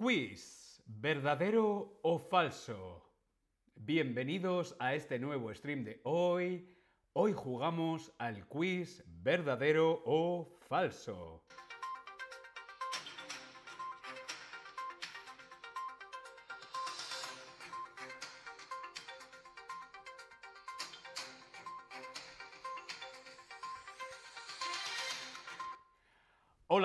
Quiz, 0.00 0.82
¿verdadero 0.86 2.00
o 2.00 2.18
falso? 2.18 3.04
Bienvenidos 3.74 4.74
a 4.78 4.94
este 4.94 5.18
nuevo 5.18 5.52
stream 5.54 5.84
de 5.84 6.00
hoy. 6.04 6.74
Hoy 7.12 7.34
jugamos 7.34 8.10
al 8.16 8.48
quiz 8.48 9.04
verdadero 9.06 10.02
o 10.06 10.56
falso. 10.70 11.44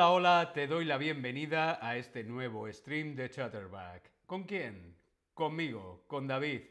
Hola, 0.08 0.14
hola, 0.14 0.54
te 0.54 0.68
doy 0.68 0.86
la 0.86 1.00
bienvenida 1.00 1.80
a 1.82 1.98
este 1.98 2.24
nuevo 2.24 2.72
stream 2.72 3.16
de 3.16 3.28
Chatterback. 3.28 4.12
¿Con 4.28 4.44
quién? 4.44 4.96
Conmigo, 5.34 6.04
con 6.06 6.28
David. 6.28 6.62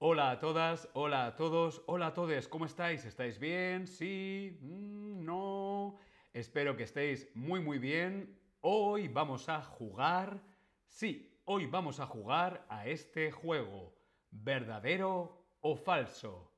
Hola 0.00 0.32
a 0.32 0.38
todas, 0.40 0.88
hola 0.94 1.26
a 1.26 1.36
todos, 1.36 1.84
hola 1.86 2.08
a 2.08 2.14
todos, 2.14 2.48
¿cómo 2.48 2.66
estáis? 2.66 3.04
¿Estáis 3.04 3.38
bien? 3.38 3.86
¿Sí? 3.86 4.58
Mm, 4.60 5.24
¿No? 5.24 5.98
Espero 6.32 6.76
que 6.76 6.82
estéis 6.82 7.28
muy 7.36 7.60
muy 7.60 7.78
bien. 7.78 8.36
Hoy 8.60 9.06
vamos 9.06 9.48
a 9.48 9.62
jugar, 9.62 10.40
sí, 10.88 11.40
hoy 11.44 11.66
vamos 11.66 12.00
a 12.00 12.06
jugar 12.06 12.66
a 12.68 12.88
este 12.88 13.30
juego. 13.30 13.94
¿Verdadero 14.32 15.46
o 15.60 15.76
falso? 15.76 16.50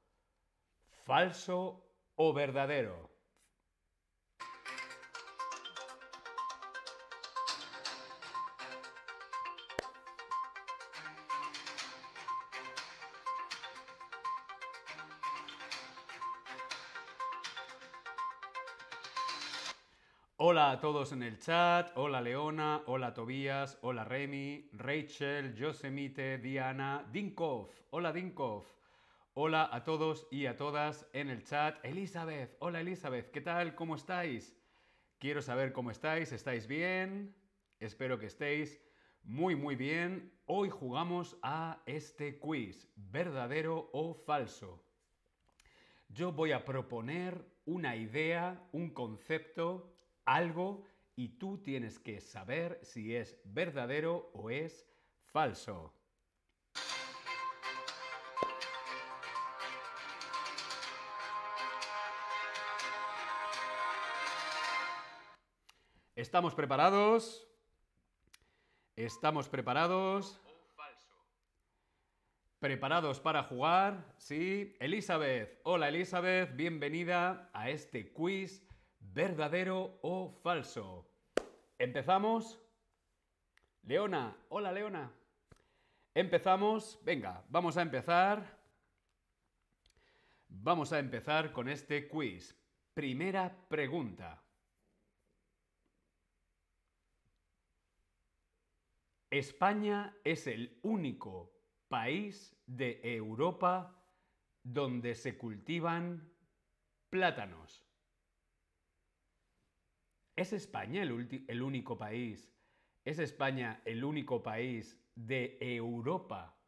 ¿Falso 1.04 1.84
o 2.16 2.32
verdadero? 2.32 3.11
Hola 20.44 20.72
a 20.72 20.80
todos 20.80 21.12
en 21.12 21.22
el 21.22 21.38
chat, 21.38 21.92
hola 21.94 22.20
Leona, 22.20 22.82
hola 22.86 23.14
Tobías, 23.14 23.78
hola 23.82 24.02
Remy, 24.02 24.70
Rachel, 24.72 25.54
Yosemite, 25.54 26.38
Diana, 26.38 27.08
Dinkov, 27.12 27.70
hola 27.90 28.12
Dinkov, 28.12 28.64
hola 29.34 29.68
a 29.70 29.84
todos 29.84 30.26
y 30.32 30.46
a 30.46 30.56
todas 30.56 31.06
en 31.12 31.30
el 31.30 31.44
chat, 31.44 31.78
Elizabeth, 31.84 32.56
hola 32.58 32.80
Elizabeth, 32.80 33.30
¿qué 33.30 33.40
tal? 33.40 33.76
¿Cómo 33.76 33.94
estáis? 33.94 34.52
Quiero 35.20 35.42
saber 35.42 35.72
cómo 35.72 35.92
estáis, 35.92 36.32
¿estáis 36.32 36.66
bien? 36.66 37.36
Espero 37.78 38.18
que 38.18 38.26
estéis 38.26 38.80
muy 39.22 39.54
muy 39.54 39.76
bien. 39.76 40.32
Hoy 40.46 40.70
jugamos 40.70 41.36
a 41.42 41.84
este 41.86 42.40
quiz, 42.40 42.90
verdadero 42.96 43.90
o 43.92 44.12
falso. 44.12 44.82
Yo 46.08 46.32
voy 46.32 46.50
a 46.50 46.64
proponer 46.64 47.46
una 47.64 47.94
idea, 47.94 48.60
un 48.72 48.90
concepto 48.90 49.91
algo 50.24 50.84
y 51.16 51.38
tú 51.38 51.58
tienes 51.58 51.98
que 51.98 52.20
saber 52.20 52.80
si 52.82 53.14
es 53.14 53.38
verdadero 53.44 54.30
o 54.34 54.50
es 54.50 54.86
falso. 55.26 55.92
¿Estamos 66.14 66.54
preparados? 66.54 67.48
¿Estamos 68.94 69.48
preparados? 69.48 70.38
¿Preparados 72.60 73.18
para 73.18 73.42
jugar? 73.42 74.14
Sí. 74.18 74.76
Elizabeth. 74.78 75.58
Hola 75.64 75.88
Elizabeth, 75.88 76.54
bienvenida 76.54 77.50
a 77.52 77.70
este 77.70 78.12
quiz 78.12 78.62
¿Verdadero 79.12 79.98
o 80.02 80.30
falso? 80.42 81.06
¿Empezamos? 81.78 82.60
Leona, 83.82 84.36
hola 84.48 84.72
Leona. 84.72 85.12
Empezamos, 86.14 86.98
venga, 87.04 87.44
vamos 87.48 87.76
a 87.76 87.82
empezar. 87.82 88.58
Vamos 90.48 90.92
a 90.92 90.98
empezar 90.98 91.52
con 91.52 91.68
este 91.68 92.08
quiz. 92.08 92.56
Primera 92.94 93.50
pregunta. 93.68 94.42
España 99.30 100.14
es 100.24 100.46
el 100.46 100.78
único 100.82 101.50
país 101.88 102.54
de 102.66 103.00
Europa 103.02 103.98
donde 104.62 105.14
se 105.14 105.38
cultivan 105.38 106.30
plátanos. 107.08 107.82
¿Es 110.42 110.52
España 110.52 111.04
el, 111.04 111.62
único 111.62 111.96
país? 111.96 112.52
¿Es 113.04 113.20
España 113.20 113.80
el 113.84 114.02
único 114.02 114.42
país 114.42 115.00
de 115.14 115.56
Europa 115.60 116.58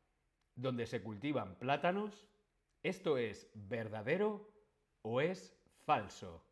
donde 0.54 0.86
se 0.86 1.02
cultivan 1.02 1.58
plátanos? 1.58 2.24
¿Esto 2.84 3.18
es 3.18 3.50
verdadero 3.52 4.48
o 5.02 5.20
es 5.20 5.60
falso? 5.84 6.46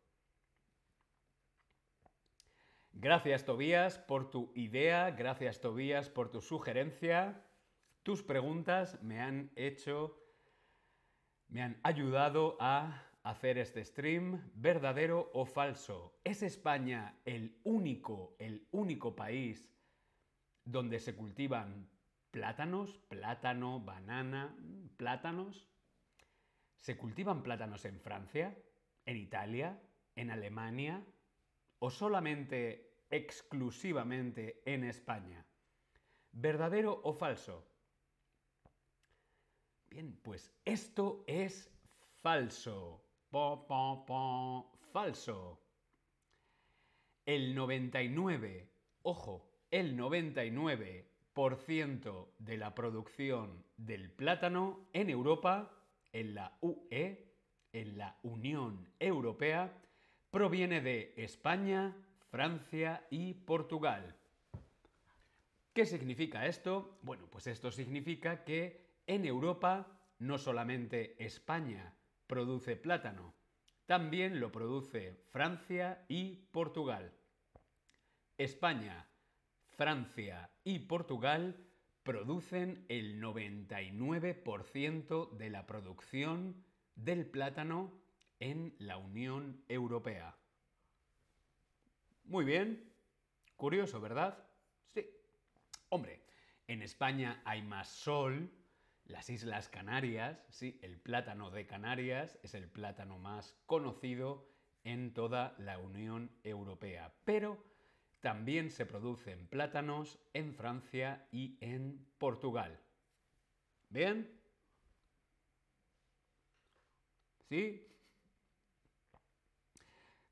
Gracias 2.91 3.45
Tobías 3.45 3.99
por 3.99 4.29
tu 4.29 4.51
idea, 4.53 5.09
gracias 5.11 5.61
Tobías 5.61 6.09
por 6.09 6.29
tu 6.29 6.41
sugerencia. 6.41 7.41
Tus 8.03 8.21
preguntas 8.21 9.01
me 9.01 9.21
han 9.21 9.49
hecho, 9.55 10.21
me 11.47 11.61
han 11.61 11.79
ayudado 11.83 12.57
a 12.59 13.12
hacer 13.23 13.57
este 13.57 13.83
stream, 13.83 14.51
verdadero 14.53 15.31
o 15.33 15.45
falso. 15.45 16.19
¿Es 16.23 16.43
España 16.43 17.17
el 17.25 17.57
único, 17.63 18.35
el 18.37 18.67
único 18.71 19.15
país 19.15 19.69
donde 20.65 20.99
se 20.99 21.15
cultivan 21.15 21.89
plátanos, 22.31 22.99
plátano, 23.07 23.79
banana, 23.79 24.55
plátanos? 24.97 25.69
¿Se 26.75 26.97
cultivan 26.97 27.43
plátanos 27.43 27.85
en 27.85 27.99
Francia, 28.01 28.57
en 29.05 29.17
Italia, 29.17 29.81
en 30.15 30.29
Alemania 30.29 31.05
o 31.79 31.89
solamente 31.89 33.05
exclusivamente 33.09 34.61
en 34.65 34.83
España? 34.83 35.45
¿Verdadero 36.33 36.99
o 37.03 37.13
falso? 37.13 37.69
Bien, 39.87 40.19
pues 40.23 40.51
esto 40.65 41.23
es 41.27 41.71
falso 42.21 43.02
falso. 44.91 45.59
El 47.25 47.55
99, 47.55 48.69
ojo, 49.01 49.49
el 49.71 49.97
99% 49.97 52.27
de 52.37 52.57
la 52.57 52.75
producción 52.75 53.65
del 53.77 54.11
plátano 54.11 54.87
en 54.93 55.09
Europa, 55.09 55.71
en 56.11 56.35
la 56.35 56.55
UE, 56.61 57.33
en 57.71 57.97
la 57.97 58.19
Unión 58.21 58.87
Europea, 58.99 59.81
proviene 60.29 60.81
de 60.81 61.15
España, 61.17 61.95
Francia 62.29 63.07
y 63.09 63.33
Portugal. 63.33 64.15
¿Qué 65.73 65.87
significa 65.87 66.45
esto? 66.45 66.99
Bueno, 67.01 67.25
pues 67.31 67.47
esto 67.47 67.71
significa 67.71 68.43
que 68.43 68.79
en 69.07 69.25
Europa 69.25 69.87
no 70.19 70.37
solamente 70.37 71.15
España, 71.17 71.95
produce 72.27 72.75
plátano. 72.75 73.33
También 73.85 74.39
lo 74.39 74.51
produce 74.51 75.23
Francia 75.31 76.05
y 76.07 76.47
Portugal. 76.51 77.11
España, 78.37 79.07
Francia 79.69 80.51
y 80.63 80.79
Portugal 80.79 81.55
producen 82.03 82.85
el 82.89 83.21
99% 83.21 85.37
de 85.37 85.49
la 85.49 85.65
producción 85.65 86.63
del 86.95 87.25
plátano 87.25 87.91
en 88.39 88.75
la 88.79 88.97
Unión 88.97 89.63
Europea. 89.67 90.35
Muy 92.25 92.45
bien. 92.45 92.91
Curioso, 93.55 94.01
¿verdad? 94.01 94.37
Sí. 94.93 95.05
Hombre, 95.89 96.23
en 96.67 96.81
España 96.81 97.41
hay 97.45 97.61
más 97.61 97.89
sol, 97.89 98.49
las 99.05 99.29
Islas 99.29 99.69
Canarias, 99.69 100.45
sí, 100.49 100.79
el 100.81 100.97
plátano 100.97 101.51
de 101.51 101.65
Canarias 101.67 102.37
es 102.43 102.53
el 102.53 102.69
plátano 102.69 103.19
más 103.19 103.55
conocido 103.65 104.47
en 104.83 105.13
toda 105.13 105.55
la 105.57 105.77
Unión 105.77 106.31
Europea, 106.43 107.13
pero 107.25 107.63
también 108.21 108.71
se 108.71 108.85
producen 108.85 109.47
plátanos 109.47 110.19
en 110.33 110.53
Francia 110.53 111.27
y 111.31 111.57
en 111.59 112.05
Portugal. 112.17 112.79
¿Bien? 113.89 114.39
¿Sí? 117.49 117.85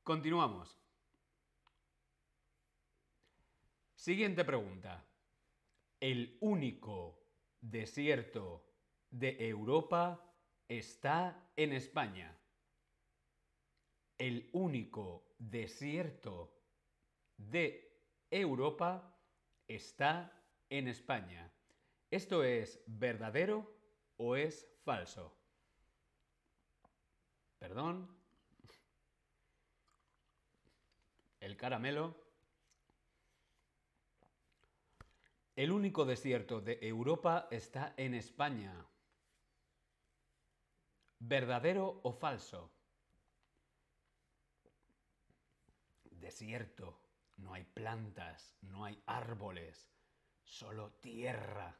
Continuamos. 0.03 0.79
Siguiente 3.95 4.44
pregunta. 4.44 5.06
El 6.00 6.38
único 6.39 7.20
desierto 7.61 8.65
de 9.09 9.47
Europa 9.47 10.33
está 10.67 11.49
en 11.55 11.73
España. 11.73 12.35
El 14.17 14.49
único 14.53 15.23
desierto 15.37 16.51
de 17.37 17.91
Europa 18.29 19.15
está 19.67 20.31
en 20.69 20.87
España. 20.87 21.51
¿Esto 22.09 22.43
es 22.43 22.83
verdadero 22.87 23.73
o 24.17 24.35
es 24.35 24.67
falso? 24.83 25.35
Perdón. 27.59 28.07
El 31.39 31.57
caramelo. 31.57 32.20
El 35.61 35.71
único 35.71 36.05
desierto 36.05 36.59
de 36.59 36.79
Europa 36.81 37.47
está 37.51 37.93
en 37.95 38.15
España. 38.15 38.73
¿Verdadero 41.19 41.99
o 42.01 42.11
falso? 42.13 42.71
Desierto. 46.09 46.97
No 47.37 47.53
hay 47.53 47.63
plantas, 47.63 48.57
no 48.63 48.85
hay 48.85 49.03
árboles, 49.05 49.87
solo 50.41 50.93
tierra. 50.93 51.77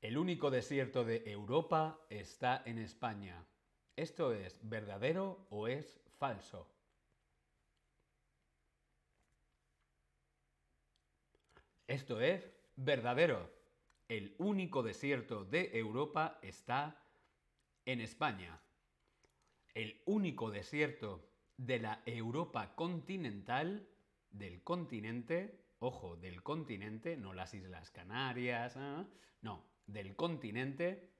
El 0.00 0.16
único 0.16 0.48
desierto 0.52 1.02
de 1.02 1.28
Europa 1.28 1.98
está 2.08 2.62
en 2.66 2.78
España. 2.78 3.44
¿Esto 3.96 4.32
es 4.32 4.60
verdadero 4.62 5.48
o 5.50 5.66
es 5.66 5.98
falso? 6.20 6.75
Esto 11.86 12.20
es 12.20 12.50
verdadero. 12.74 13.48
El 14.08 14.34
único 14.38 14.82
desierto 14.82 15.44
de 15.44 15.70
Europa 15.78 16.38
está 16.42 17.00
en 17.84 18.00
España. 18.00 18.60
El 19.74 20.02
único 20.06 20.50
desierto 20.50 21.28
de 21.56 21.78
la 21.78 22.02
Europa 22.06 22.74
continental, 22.74 23.88
del 24.30 24.62
continente, 24.62 25.64
ojo, 25.78 26.16
del 26.16 26.42
continente, 26.42 27.16
no 27.16 27.32
las 27.32 27.54
Islas 27.54 27.90
Canarias, 27.90 28.76
¿eh? 28.76 29.04
no, 29.42 29.64
del 29.86 30.16
continente, 30.16 31.12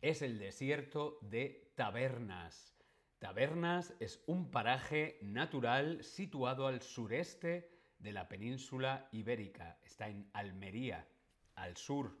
es 0.00 0.22
el 0.22 0.38
desierto 0.38 1.18
de 1.20 1.72
Tabernas. 1.74 2.74
Tabernas 3.18 3.94
es 4.00 4.22
un 4.26 4.50
paraje 4.50 5.18
natural 5.22 6.02
situado 6.04 6.66
al 6.66 6.80
sureste 6.80 7.77
de 7.98 8.12
la 8.12 8.28
península 8.28 9.08
ibérica. 9.12 9.78
Está 9.82 10.08
en 10.08 10.28
Almería, 10.32 11.06
al 11.54 11.76
sur. 11.76 12.16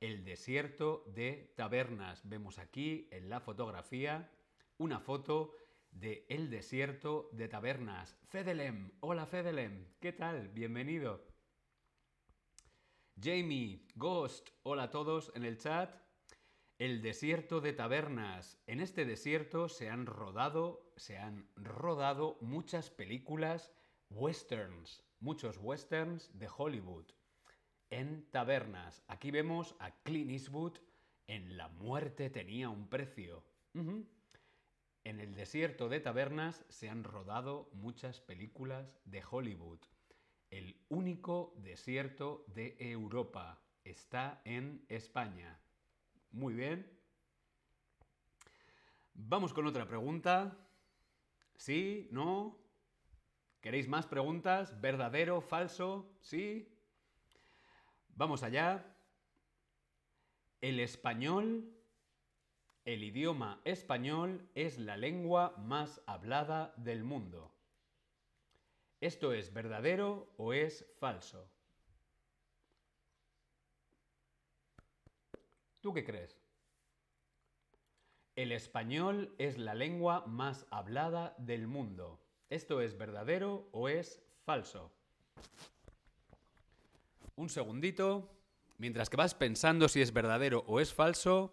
El 0.00 0.24
desierto 0.24 1.04
de 1.06 1.52
Tabernas. 1.56 2.20
Vemos 2.28 2.58
aquí 2.58 3.08
en 3.10 3.28
la 3.28 3.40
fotografía 3.40 4.30
una 4.78 5.00
foto 5.00 5.54
de 5.92 6.26
El 6.28 6.50
desierto 6.50 7.30
de 7.32 7.48
Tabernas. 7.48 8.18
Fedelem, 8.28 8.90
hola 9.00 9.26
Fedelem, 9.26 9.86
¿qué 10.00 10.12
tal? 10.12 10.48
Bienvenido. 10.48 11.24
Jamie, 13.22 13.86
Ghost, 13.94 14.50
hola 14.64 14.84
a 14.84 14.90
todos 14.90 15.30
en 15.36 15.44
el 15.44 15.58
chat. 15.58 15.94
El 16.78 17.00
desierto 17.00 17.60
de 17.60 17.72
Tabernas. 17.72 18.58
En 18.66 18.80
este 18.80 19.04
desierto 19.04 19.68
se 19.68 19.88
han 19.88 20.06
rodado, 20.06 20.92
se 20.96 21.16
han 21.18 21.48
rodado 21.54 22.36
muchas 22.40 22.90
películas 22.90 23.72
westerns, 24.14 25.02
muchos 25.20 25.58
westerns 25.58 26.30
de 26.38 26.48
Hollywood. 26.56 27.06
En 27.90 28.28
Tabernas. 28.30 29.02
Aquí 29.08 29.30
vemos 29.30 29.74
a 29.78 29.90
Clint 30.02 30.30
Eastwood 30.30 30.78
en 31.26 31.56
La 31.56 31.68
muerte 31.68 32.30
tenía 32.30 32.68
un 32.68 32.88
precio. 32.88 33.44
En 33.74 35.20
el 35.20 35.34
desierto 35.34 35.88
de 35.88 36.00
Tabernas 36.00 36.64
se 36.68 36.88
han 36.88 37.02
rodado 37.02 37.70
muchas 37.72 38.20
películas 38.20 38.98
de 39.04 39.22
Hollywood. 39.28 39.80
El 40.50 40.76
único 40.88 41.54
desierto 41.56 42.44
de 42.48 42.76
Europa 42.78 43.60
está 43.84 44.40
en 44.44 44.84
España. 44.88 45.58
Muy 46.30 46.54
bien. 46.54 46.90
Vamos 49.14 49.52
con 49.52 49.66
otra 49.66 49.86
pregunta. 49.86 50.56
¿Sí? 51.56 52.08
¿No? 52.10 52.63
¿Queréis 53.64 53.88
más 53.88 54.04
preguntas? 54.04 54.78
¿Verdadero? 54.82 55.40
¿Falso? 55.40 56.06
¿Sí? 56.20 56.68
Vamos 58.10 58.42
allá. 58.42 58.84
El 60.60 60.80
español 60.80 61.72
el 62.84 63.02
idioma 63.02 63.62
español 63.64 64.50
es 64.54 64.78
la 64.78 64.98
lengua 64.98 65.56
más 65.56 66.02
hablada 66.04 66.74
del 66.76 67.04
mundo. 67.04 67.54
¿Esto 69.00 69.32
es 69.32 69.54
verdadero 69.54 70.34
o 70.36 70.52
es 70.52 70.84
falso? 70.98 71.50
¿Tú 75.80 75.94
qué 75.94 76.04
crees? 76.04 76.38
El 78.36 78.52
español 78.52 79.34
es 79.38 79.56
la 79.56 79.74
lengua 79.74 80.26
más 80.26 80.66
hablada 80.70 81.34
del 81.38 81.66
mundo. 81.66 82.23
¿Esto 82.54 82.80
es 82.80 82.96
verdadero 82.96 83.68
o 83.72 83.88
es 83.88 84.22
falso? 84.44 84.92
Un 87.34 87.48
segundito. 87.48 88.30
Mientras 88.78 89.10
que 89.10 89.16
vas 89.16 89.34
pensando 89.34 89.88
si 89.88 90.00
es 90.00 90.12
verdadero 90.12 90.62
o 90.68 90.78
es 90.78 90.94
falso, 90.94 91.52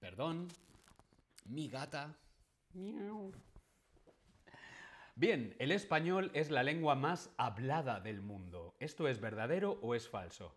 Perdón. 0.00 0.48
Mi 1.44 1.68
gata. 1.68 2.16
Bien, 5.14 5.54
el 5.58 5.72
español 5.72 6.30
es 6.32 6.50
la 6.50 6.62
lengua 6.62 6.94
más 6.94 7.30
hablada 7.36 8.00
del 8.00 8.22
mundo. 8.22 8.74
¿Esto 8.80 9.08
es 9.08 9.20
verdadero 9.20 9.78
o 9.82 9.94
es 9.94 10.08
falso? 10.08 10.56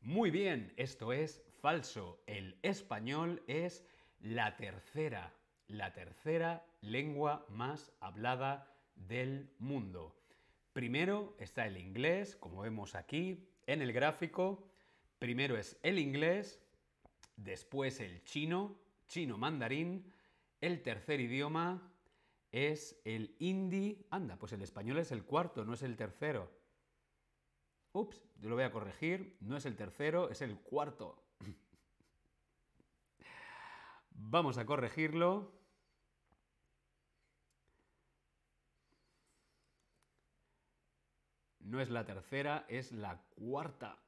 Muy 0.00 0.30
bien, 0.30 0.72
esto 0.78 1.12
es 1.12 1.44
falso. 1.60 2.22
El 2.26 2.58
español 2.62 3.42
es 3.46 3.84
la 4.18 4.56
tercera, 4.56 5.34
la 5.68 5.92
tercera 5.92 6.64
lengua 6.80 7.44
más 7.50 7.92
hablada 8.00 8.74
del 8.94 9.50
mundo. 9.58 10.16
Primero 10.72 11.36
está 11.38 11.66
el 11.66 11.76
inglés, 11.76 12.34
como 12.36 12.62
vemos 12.62 12.94
aquí 12.94 13.46
en 13.66 13.82
el 13.82 13.92
gráfico. 13.92 14.70
Primero 15.18 15.58
es 15.58 15.78
el 15.82 15.98
inglés, 15.98 16.62
después 17.36 18.00
el 18.00 18.24
chino, 18.24 18.80
chino 19.06 19.36
mandarín, 19.36 20.10
el 20.62 20.82
tercer 20.82 21.20
idioma 21.20 21.91
es 22.52 23.00
el 23.04 23.34
hindi. 23.38 24.06
Anda, 24.10 24.38
pues 24.38 24.52
el 24.52 24.62
español 24.62 24.98
es 24.98 25.10
el 25.10 25.24
cuarto, 25.24 25.64
no 25.64 25.74
es 25.74 25.82
el 25.82 25.96
tercero. 25.96 26.50
Ups, 27.92 28.22
yo 28.38 28.48
lo 28.48 28.54
voy 28.54 28.64
a 28.64 28.70
corregir, 28.70 29.36
no 29.40 29.56
es 29.56 29.66
el 29.66 29.76
tercero, 29.76 30.30
es 30.30 30.42
el 30.42 30.58
cuarto. 30.60 31.24
Vamos 34.10 34.58
a 34.58 34.66
corregirlo. 34.66 35.60
No 41.60 41.80
es 41.80 41.90
la 41.90 42.04
tercera, 42.04 42.66
es 42.68 42.92
la 42.92 43.22
cuarta. 43.34 44.01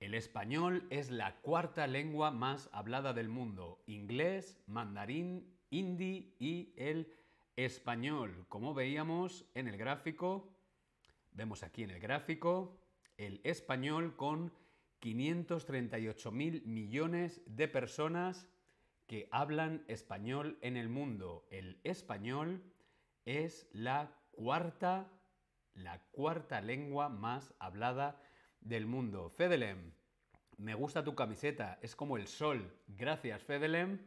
El 0.00 0.14
español 0.14 0.86
es 0.90 1.10
la 1.10 1.40
cuarta 1.40 1.86
lengua 1.86 2.30
más 2.30 2.68
hablada 2.72 3.12
del 3.12 3.28
mundo. 3.28 3.82
Inglés, 3.86 4.60
mandarín, 4.66 5.58
hindi 5.70 6.36
y 6.38 6.72
el 6.76 7.12
español. 7.56 8.46
Como 8.48 8.74
veíamos 8.74 9.44
en 9.54 9.66
el 9.66 9.76
gráfico, 9.76 10.56
vemos 11.32 11.64
aquí 11.64 11.82
en 11.82 11.90
el 11.90 12.00
gráfico 12.00 12.78
el 13.16 13.40
español 13.42 14.14
con 14.14 14.52
538 15.00 16.30
mil 16.30 16.62
millones 16.64 17.42
de 17.46 17.66
personas 17.66 18.48
que 19.08 19.28
hablan 19.32 19.84
español 19.88 20.58
en 20.62 20.76
el 20.76 20.88
mundo. 20.88 21.46
El 21.50 21.80
español 21.82 22.62
es 23.24 23.68
la 23.72 24.12
cuarta, 24.30 25.10
la 25.74 26.00
cuarta 26.12 26.60
lengua 26.60 27.08
más 27.08 27.52
hablada 27.58 28.22
del 28.68 28.86
mundo. 28.86 29.30
Fedelem, 29.30 29.92
me 30.58 30.74
gusta 30.74 31.02
tu 31.02 31.14
camiseta, 31.14 31.78
es 31.82 31.96
como 31.96 32.16
el 32.16 32.26
sol. 32.26 32.72
Gracias, 32.86 33.42
Fedelem. 33.42 33.98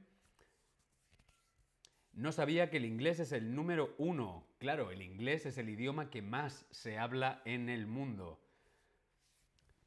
No 2.14 2.32
sabía 2.32 2.70
que 2.70 2.78
el 2.78 2.86
inglés 2.86 3.20
es 3.20 3.32
el 3.32 3.56
número 3.56 3.96
uno. 3.98 4.46
Claro, 4.60 4.92
el 4.92 5.02
inglés 5.02 5.46
es 5.46 5.58
el 5.58 5.70
idioma 5.70 6.10
que 6.10 6.22
más 6.22 6.66
se 6.70 6.98
habla 6.98 7.42
en 7.46 7.70
el 7.70 7.88
mundo. 7.88 8.40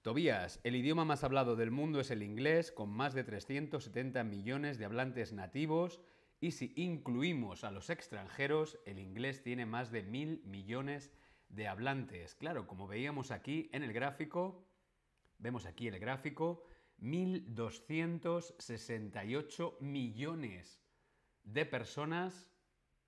Tobías, 0.03 0.61
el 0.65 0.77
idioma 0.77 1.05
más 1.05 1.25
hablado 1.25 1.57
del 1.57 1.71
mundo 1.71 2.01
es 2.01 2.11
el 2.11 2.23
inglés, 2.23 2.73
con 2.73 2.91
más 2.91 3.15
de 3.15 3.25
370 3.25 4.25
millones 4.25 4.79
de 4.79 4.85
hablantes 4.85 5.33
nativos, 5.33 6.01
y 6.41 6.51
si 6.51 6.73
incluimos 6.77 7.65
a 7.65 7.71
los 7.71 7.89
extranjeros, 7.89 8.79
el 8.85 8.99
inglés 8.99 9.43
tiene 9.43 9.65
más 9.65 9.91
de 9.91 10.03
mil 10.03 10.43
millones 10.45 11.09
de 11.09 11.24
hablantes. 11.69 12.35
Claro, 12.35 12.67
como 12.67 12.89
veíamos 12.89 13.31
aquí 13.31 13.69
en 13.73 13.83
el 13.83 13.93
gráfico, 13.93 14.67
vemos 15.39 15.67
aquí 15.67 15.89
el 15.89 15.99
gráfico, 15.99 16.65
1.268 17.01 19.81
millones 19.81 20.81
de 21.45 21.65
personas 21.67 22.51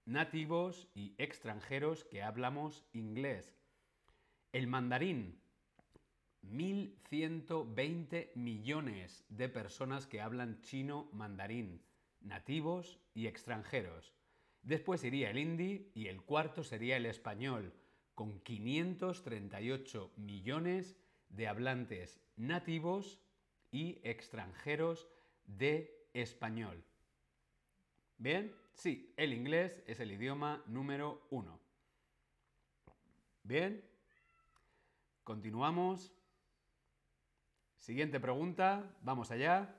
nativos 0.04 0.88
y 0.94 1.14
extranjeros 1.18 2.04
que 2.04 2.22
hablamos 2.22 2.84
inglés. 2.92 3.58
El 4.52 4.68
mandarín, 4.68 5.40
1.120 6.44 8.34
millones 8.36 9.24
de 9.28 9.48
personas 9.48 10.06
que 10.06 10.20
hablan 10.20 10.60
chino 10.62 11.08
mandarín, 11.12 11.82
nativos 12.20 13.00
y 13.14 13.26
extranjeros. 13.26 14.14
Después 14.62 15.02
iría 15.04 15.30
el 15.30 15.38
hindi 15.38 15.90
y 15.94 16.08
el 16.08 16.22
cuarto 16.22 16.62
sería 16.62 16.96
el 16.96 17.06
español, 17.06 17.72
con 18.16 18.40
538 18.40 20.10
millones 20.16 20.96
de 21.28 21.48
hablantes 21.48 22.18
nativos 22.36 23.20
y 23.70 24.00
extranjeros 24.02 25.06
de 25.44 26.08
español. 26.14 26.82
¿Bien? 28.16 28.56
Sí, 28.72 29.12
el 29.18 29.34
inglés 29.34 29.82
es 29.86 30.00
el 30.00 30.10
idioma 30.10 30.64
número 30.66 31.26
uno. 31.30 31.60
¿Bien? 33.42 33.84
Continuamos. 35.22 36.10
Siguiente 37.76 38.18
pregunta, 38.18 38.96
vamos 39.02 39.30
allá. 39.30 39.78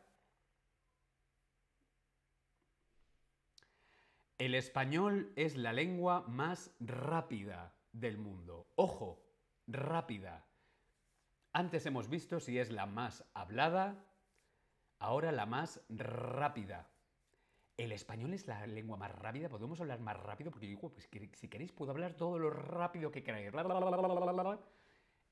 El 4.38 4.54
español 4.54 5.34
es 5.36 5.58
la 5.58 5.74
lengua 5.74 6.22
más 6.28 6.70
rápida 6.80 7.74
del 8.00 8.18
mundo. 8.18 8.68
Ojo, 8.76 9.24
rápida. 9.68 10.46
Antes 11.54 11.86
hemos 11.86 12.10
visto 12.10 12.40
si 12.40 12.60
es 12.60 12.72
la 12.72 12.86
más 12.86 13.24
hablada, 13.34 14.06
ahora 15.00 15.32
la 15.32 15.46
más 15.46 15.82
rápida. 15.90 16.90
El 17.78 17.92
español 17.92 18.34
es 18.34 18.48
la 18.48 18.66
lengua 18.66 18.98
más 18.98 19.12
rápida, 19.12 19.50
podemos 19.50 19.80
hablar 19.80 20.00
más 20.00 20.18
rápido, 20.18 20.50
porque 20.50 20.66
digo, 20.66 20.90
pues, 20.90 21.08
si 21.34 21.48
queréis 21.48 21.72
puedo 21.72 21.92
hablar 21.92 22.16
todo 22.16 22.40
lo 22.40 22.50
rápido 22.50 23.12
que 23.12 23.24
queráis. 23.24 23.52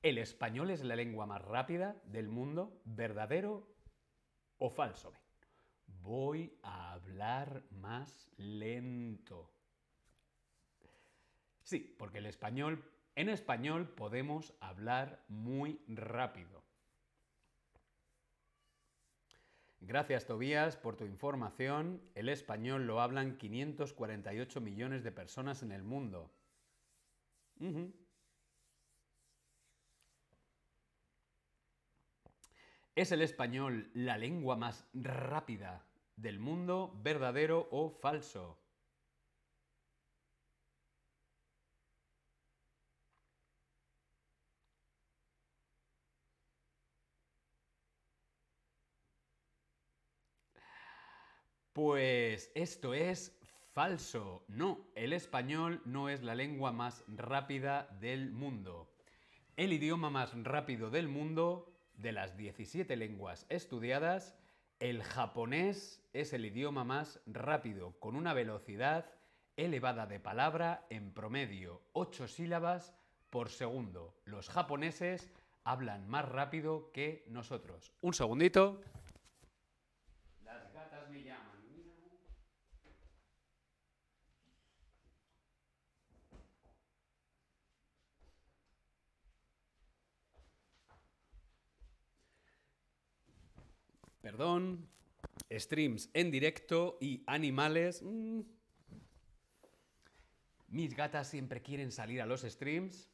El 0.02 0.18
español 0.18 0.70
es 0.70 0.84
la 0.84 0.94
lengua 0.94 1.26
más 1.26 1.42
rápida 1.42 2.00
del 2.04 2.28
mundo, 2.28 2.80
verdadero 2.84 3.68
o 4.58 4.70
falso. 4.70 5.12
Voy 5.86 6.56
a 6.62 6.92
hablar 6.92 7.64
más 7.70 8.30
lento. 8.36 9.55
Sí, 11.66 11.80
porque 11.98 12.18
el 12.18 12.26
español, 12.26 12.84
en 13.16 13.28
español 13.28 13.88
podemos 13.88 14.54
hablar 14.60 15.24
muy 15.26 15.80
rápido. 15.88 16.62
Gracias 19.80 20.26
Tobías 20.26 20.76
por 20.76 20.94
tu 20.96 21.06
información. 21.06 22.00
El 22.14 22.28
español 22.28 22.86
lo 22.86 23.00
hablan 23.00 23.36
548 23.36 24.60
millones 24.60 25.02
de 25.02 25.10
personas 25.10 25.64
en 25.64 25.72
el 25.72 25.82
mundo. 25.82 26.30
¿Es 32.94 33.10
el 33.10 33.22
español 33.22 33.90
la 33.92 34.18
lengua 34.18 34.54
más 34.54 34.86
rápida 34.94 35.84
del 36.14 36.38
mundo, 36.38 36.96
verdadero 37.02 37.66
o 37.72 37.90
falso? 37.90 38.65
Pues 51.76 52.50
esto 52.54 52.94
es 52.94 53.38
falso. 53.74 54.46
No, 54.48 54.88
el 54.94 55.12
español 55.12 55.82
no 55.84 56.08
es 56.08 56.22
la 56.22 56.34
lengua 56.34 56.72
más 56.72 57.04
rápida 57.06 57.86
del 58.00 58.30
mundo. 58.32 58.90
El 59.58 59.74
idioma 59.74 60.08
más 60.08 60.32
rápido 60.42 60.88
del 60.88 61.06
mundo, 61.06 61.70
de 61.92 62.12
las 62.12 62.38
17 62.38 62.96
lenguas 62.96 63.44
estudiadas, 63.50 64.34
el 64.80 65.02
japonés 65.02 66.02
es 66.14 66.32
el 66.32 66.46
idioma 66.46 66.84
más 66.84 67.20
rápido, 67.26 67.92
con 68.00 68.16
una 68.16 68.32
velocidad 68.32 69.12
elevada 69.58 70.06
de 70.06 70.18
palabra 70.18 70.86
en 70.88 71.12
promedio 71.12 71.82
8 71.92 72.26
sílabas 72.26 72.94
por 73.28 73.50
segundo. 73.50 74.14
Los 74.24 74.48
japoneses 74.48 75.30
hablan 75.62 76.08
más 76.08 76.26
rápido 76.26 76.90
que 76.92 77.26
nosotros. 77.28 77.92
Un 78.00 78.14
segundito. 78.14 78.80
Perdón. 94.26 94.88
Streams 95.52 96.10
en 96.12 96.32
directo 96.32 96.98
y 97.00 97.22
animales. 97.28 98.02
Mm. 98.02 98.40
Mis 100.66 100.96
gatas 100.96 101.28
siempre 101.28 101.62
quieren 101.62 101.92
salir 101.92 102.20
a 102.20 102.26
los 102.26 102.40
streams. 102.40 103.08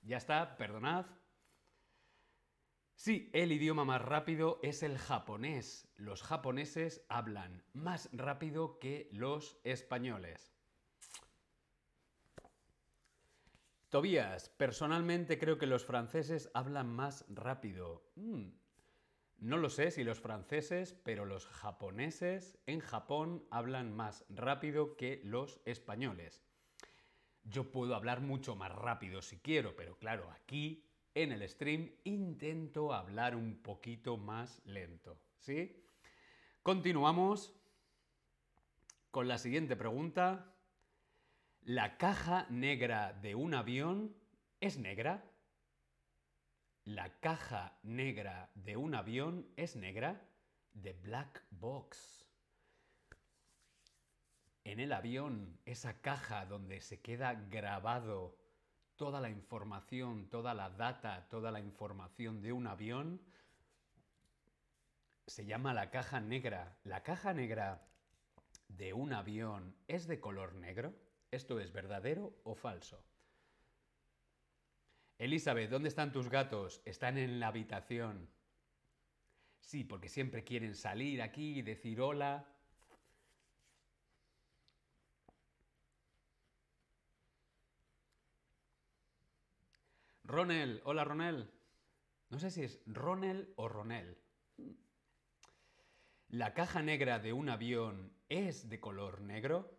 Ya 0.00 0.16
está, 0.16 0.56
perdonad. 0.56 1.04
Sí, 2.94 3.28
el 3.34 3.52
idioma 3.52 3.84
más 3.84 4.00
rápido 4.00 4.60
es 4.62 4.82
el 4.82 4.96
japonés. 4.96 5.88
Los 5.96 6.22
japoneses 6.22 7.04
hablan 7.10 7.62
más 7.74 8.08
rápido 8.12 8.78
que 8.78 9.10
los 9.12 9.60
españoles. 9.62 10.54
Tobías, 13.90 14.48
personalmente 14.48 15.38
creo 15.38 15.58
que 15.58 15.66
los 15.66 15.84
franceses 15.84 16.50
hablan 16.54 16.88
más 16.88 17.26
rápido. 17.28 18.10
Mm, 18.16 18.63
no 19.44 19.58
lo 19.58 19.68
sé 19.68 19.90
si 19.90 20.04
los 20.04 20.20
franceses, 20.20 20.94
pero 21.04 21.26
los 21.26 21.46
japoneses 21.46 22.58
en 22.64 22.80
Japón 22.80 23.46
hablan 23.50 23.94
más 23.94 24.24
rápido 24.30 24.96
que 24.96 25.20
los 25.22 25.60
españoles. 25.66 26.42
Yo 27.42 27.70
puedo 27.70 27.94
hablar 27.94 28.22
mucho 28.22 28.56
más 28.56 28.72
rápido 28.72 29.20
si 29.20 29.40
quiero, 29.40 29.76
pero 29.76 29.98
claro, 29.98 30.30
aquí 30.30 30.88
en 31.14 31.30
el 31.30 31.46
stream 31.46 31.90
intento 32.04 32.94
hablar 32.94 33.36
un 33.36 33.60
poquito 33.60 34.16
más 34.16 34.62
lento. 34.64 35.18
¿Sí? 35.40 35.84
Continuamos 36.62 37.54
con 39.10 39.28
la 39.28 39.36
siguiente 39.36 39.76
pregunta. 39.76 40.54
¿La 41.60 41.98
caja 41.98 42.46
negra 42.48 43.12
de 43.12 43.34
un 43.34 43.52
avión 43.52 44.16
es 44.60 44.78
negra? 44.78 45.33
La 46.84 47.18
caja 47.18 47.78
negra 47.82 48.50
de 48.54 48.76
un 48.76 48.94
avión 48.94 49.48
es 49.56 49.74
negra. 49.74 50.20
The 50.82 50.92
black 50.92 51.42
box. 51.50 52.26
En 54.64 54.80
el 54.80 54.92
avión, 54.92 55.58
esa 55.64 56.02
caja 56.02 56.44
donde 56.44 56.82
se 56.82 57.00
queda 57.00 57.32
grabado 57.32 58.36
toda 58.96 59.22
la 59.22 59.30
información, 59.30 60.28
toda 60.28 60.52
la 60.52 60.68
data, 60.68 61.26
toda 61.30 61.50
la 61.50 61.60
información 61.60 62.42
de 62.42 62.52
un 62.52 62.66
avión, 62.66 63.20
se 65.26 65.46
llama 65.46 65.72
la 65.72 65.90
caja 65.90 66.20
negra. 66.20 66.76
La 66.84 67.02
caja 67.02 67.32
negra 67.32 67.86
de 68.68 68.92
un 68.92 69.14
avión 69.14 69.74
es 69.88 70.06
de 70.06 70.20
color 70.20 70.54
negro. 70.54 70.94
¿Esto 71.30 71.60
es 71.60 71.72
verdadero 71.72 72.34
o 72.44 72.54
falso? 72.54 73.02
Elizabeth, 75.18 75.70
¿dónde 75.70 75.88
están 75.88 76.12
tus 76.12 76.28
gatos? 76.28 76.82
Están 76.84 77.18
en 77.18 77.38
la 77.38 77.48
habitación. 77.48 78.28
Sí, 79.60 79.84
porque 79.84 80.08
siempre 80.08 80.44
quieren 80.44 80.74
salir 80.74 81.22
aquí 81.22 81.58
y 81.58 81.62
decir 81.62 82.00
hola. 82.00 82.46
Ronel, 90.24 90.80
hola 90.84 91.04
Ronel. 91.04 91.50
No 92.30 92.38
sé 92.38 92.50
si 92.50 92.62
es 92.62 92.82
Ronel 92.86 93.52
o 93.56 93.68
Ronel. 93.68 94.18
¿La 96.28 96.52
caja 96.52 96.82
negra 96.82 97.20
de 97.20 97.32
un 97.32 97.48
avión 97.48 98.12
es 98.28 98.68
de 98.68 98.80
color 98.80 99.20
negro? 99.20 99.78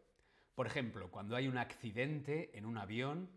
Por 0.56 0.68
ejemplo, 0.68 1.12
cuando 1.12 1.36
hay 1.36 1.50
un 1.50 1.58
accidente 1.58 2.58
en 2.58 2.66
un 2.66 2.78
avión, 2.78 3.30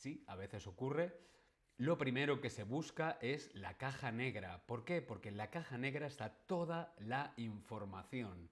sí, 0.00 0.24
a 0.26 0.34
veces 0.34 0.66
ocurre, 0.66 1.14
lo 1.76 1.98
primero 1.98 2.40
que 2.40 2.50
se 2.50 2.64
busca 2.64 3.18
es 3.20 3.54
la 3.54 3.76
caja 3.76 4.10
negra. 4.10 4.64
¿Por 4.66 4.84
qué? 4.84 5.02
Porque 5.02 5.28
en 5.28 5.36
la 5.36 5.50
caja 5.50 5.76
negra 5.78 6.06
está 6.06 6.30
toda 6.46 6.94
la 6.98 7.34
información. 7.36 8.50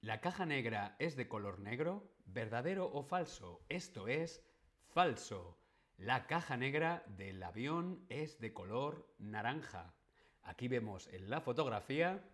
¿La 0.00 0.20
caja 0.20 0.44
negra 0.44 0.96
es 0.98 1.16
de 1.16 1.28
color 1.28 1.60
negro? 1.60 2.12
¿Verdadero 2.26 2.90
o 2.92 3.02
falso? 3.02 3.64
Esto 3.68 4.08
es 4.08 4.44
falso. 4.88 5.56
La 5.96 6.26
caja 6.26 6.56
negra 6.56 7.04
del 7.06 7.42
avión 7.42 8.04
es 8.08 8.40
de 8.40 8.52
color 8.52 9.12
naranja. 9.18 9.94
Aquí 10.42 10.68
vemos 10.68 11.08
en 11.08 11.30
la 11.30 11.40
fotografía 11.40 12.24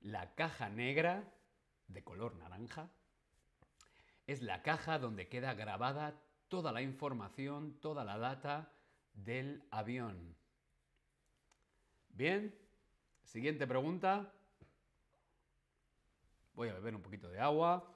la 0.00 0.34
caja 0.34 0.68
negra 0.68 1.32
de 1.88 2.04
color 2.04 2.36
naranja. 2.36 2.90
Es 4.26 4.42
la 4.42 4.62
caja 4.62 4.98
donde 4.98 5.28
queda 5.28 5.54
grabada 5.54 6.20
toda 6.48 6.72
la 6.72 6.82
información, 6.82 7.78
toda 7.80 8.04
la 8.04 8.18
data 8.18 8.72
del 9.12 9.62
avión. 9.70 10.36
Bien, 12.10 12.54
siguiente 13.22 13.66
pregunta. 13.66 14.32
Voy 16.54 16.68
a 16.68 16.74
beber 16.74 16.94
un 16.94 17.02
poquito 17.02 17.28
de 17.28 17.40
agua. 17.40 17.94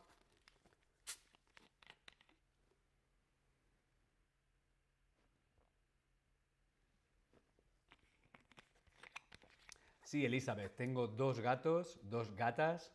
Sí, 10.08 10.24
Elizabeth, 10.24 10.74
tengo 10.74 11.06
dos 11.06 11.38
gatos, 11.38 12.00
dos 12.02 12.34
gatas. 12.34 12.94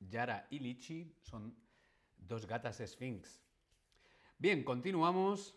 Yara 0.00 0.46
y 0.50 0.60
Lichi 0.60 1.14
son 1.20 1.54
dos 2.16 2.46
gatas 2.46 2.78
Sphinx. 2.78 3.38
Bien, 4.42 4.64
continuamos. 4.64 5.54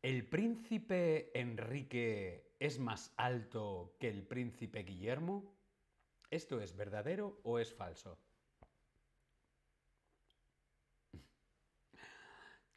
¿El 0.00 0.28
príncipe 0.28 1.36
Enrique 1.36 2.54
es 2.60 2.78
más 2.78 3.12
alto 3.16 3.96
que 3.98 4.08
el 4.08 4.22
príncipe 4.22 4.84
Guillermo? 4.84 5.56
¿Esto 6.30 6.60
es 6.60 6.76
verdadero 6.76 7.40
o 7.42 7.58
es 7.58 7.74
falso? 7.74 8.16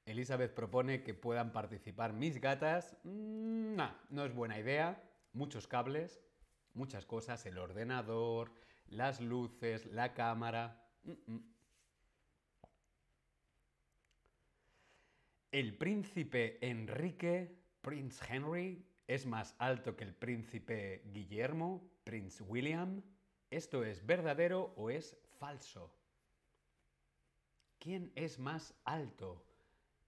Elizabeth 0.08 0.56
propone 0.56 1.04
que 1.04 1.14
puedan 1.14 1.52
participar 1.52 2.14
mis 2.14 2.42
gatas. 2.42 2.98
Mm, 3.04 3.76
no, 3.76 3.96
no 4.10 4.26
es 4.26 4.34
buena 4.34 4.58
idea. 4.58 5.00
Muchos 5.32 5.68
cables, 5.68 6.24
muchas 6.74 7.06
cosas, 7.06 7.46
el 7.46 7.60
ordenador, 7.60 8.52
las 8.88 9.22
luces, 9.22 9.86
la 9.94 10.16
cámara. 10.16 10.90
Mm, 11.04 11.34
mm. 11.34 11.57
El 15.52 15.78
príncipe 15.78 16.58
Enrique, 16.60 17.58
Prince 17.82 18.22
Henry, 18.28 18.86
es 19.08 19.26
más 19.26 19.56
alto 19.60 19.96
que 19.96 20.04
el 20.04 20.14
príncipe 20.14 21.04
Guillermo, 21.14 21.90
Prince 22.04 22.44
William. 22.44 23.02
¿Esto 23.50 23.86
es 23.86 24.06
verdadero 24.06 24.74
o 24.76 24.90
es 24.90 25.16
falso? 25.40 25.96
¿Quién 27.80 28.12
es 28.16 28.40
más 28.40 28.74
alto? 28.84 29.46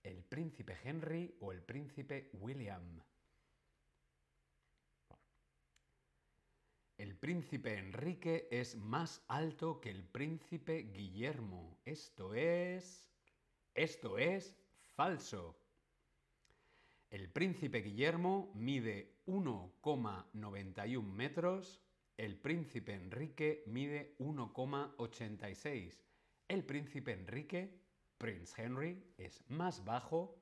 ¿El 0.04 0.26
príncipe 0.26 0.76
Henry 0.84 1.34
o 1.40 1.54
el 1.54 1.62
príncipe 1.62 2.30
William? 2.34 3.02
El 6.98 7.16
príncipe 7.16 7.78
Enrique 7.78 8.50
es 8.52 8.76
más 8.76 9.24
alto 9.30 9.80
que 9.80 9.90
el 9.90 10.04
príncipe 10.04 10.80
Guillermo. 10.92 11.78
Esto 11.86 12.34
es... 12.34 13.06
Esto 13.74 14.18
es 14.18 14.58
falso. 15.00 15.56
El 17.10 17.30
príncipe 17.30 17.80
Guillermo 17.80 18.52
mide 18.54 19.22
1,91 19.28 21.02
metros, 21.02 21.80
el 22.18 22.38
príncipe 22.38 22.96
Enrique 22.96 23.64
mide 23.68 24.18
1,86. 24.20 26.04
El 26.50 26.66
príncipe 26.66 27.14
Enrique, 27.14 27.80
Prince 28.18 28.62
Henry, 28.62 29.02
es 29.18 29.42
más 29.48 29.86
bajo 29.86 30.36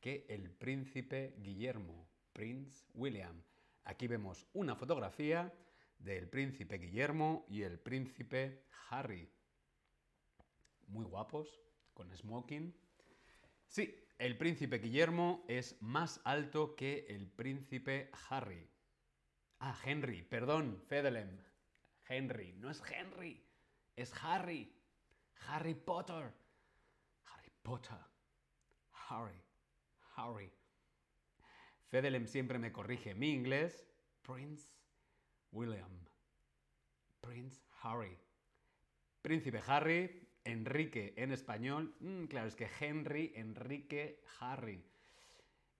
que 0.00 0.26
el 0.28 0.48
príncipe 0.48 1.34
Guillermo, 1.38 2.08
Prince 2.32 2.84
William. 2.94 3.42
Aquí 3.82 4.06
vemos 4.06 4.46
una 4.52 4.76
fotografía 4.76 5.52
del 5.98 6.28
príncipe 6.28 6.78
Guillermo 6.78 7.46
y 7.48 7.62
el 7.62 7.80
príncipe 7.80 8.62
Harry. 8.90 9.28
Muy 10.86 11.04
guapos, 11.04 11.60
con 11.94 12.16
smoking. 12.16 12.72
Sí, 13.68 13.94
el 14.18 14.36
príncipe 14.38 14.78
Guillermo 14.78 15.44
es 15.46 15.76
más 15.80 16.20
alto 16.24 16.74
que 16.74 17.06
el 17.10 17.26
príncipe 17.26 18.10
Harry. 18.28 18.66
Ah, 19.60 19.78
Henry, 19.84 20.22
perdón, 20.22 20.82
Fedelem. 20.88 21.38
Henry, 22.08 22.54
no 22.54 22.70
es 22.70 22.82
Henry, 22.90 23.44
es 23.94 24.12
Harry. 24.22 24.74
Harry 25.46 25.74
Potter. 25.74 26.32
Harry 27.26 27.52
Potter. 27.62 27.98
Harry. 29.08 29.40
Harry. 30.16 30.50
Fedelem 31.90 32.26
siempre 32.26 32.58
me 32.58 32.72
corrige 32.72 33.14
mi 33.14 33.32
inglés. 33.32 33.86
Prince 34.22 34.72
William. 35.52 36.06
Prince 37.20 37.60
Harry. 37.82 38.16
Príncipe 39.22 39.60
Harry, 39.66 40.27
Enrique 40.48 41.14
en 41.16 41.30
español, 41.30 41.94
mm, 42.00 42.24
claro, 42.24 42.48
es 42.48 42.56
que 42.56 42.68
Henry, 42.80 43.32
Enrique, 43.34 44.22
Harry. 44.40 44.82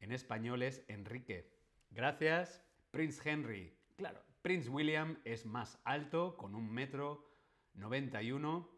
En 0.00 0.12
español 0.12 0.62
es 0.62 0.84
Enrique. 0.88 1.50
Gracias, 1.90 2.62
Prince 2.90 3.28
Henry. 3.28 3.74
Claro, 3.96 4.22
Prince 4.42 4.68
William 4.68 5.18
es 5.24 5.46
más 5.46 5.80
alto, 5.84 6.36
con 6.36 6.54
un 6.54 6.70
metro 6.70 7.30
91, 7.74 8.68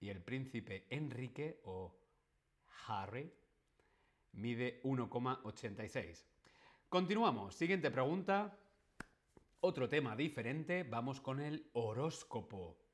y 0.00 0.08
el 0.08 0.20
príncipe 0.22 0.86
Enrique 0.90 1.60
o 1.64 1.96
Harry 2.86 3.32
mide 4.32 4.80
1,86. 4.82 6.26
Continuamos. 6.88 7.54
Siguiente 7.54 7.90
pregunta. 7.90 8.58
Otro 9.60 9.88
tema 9.88 10.16
diferente. 10.16 10.82
Vamos 10.82 11.20
con 11.20 11.40
el 11.40 11.70
horóscopo. 11.74 12.89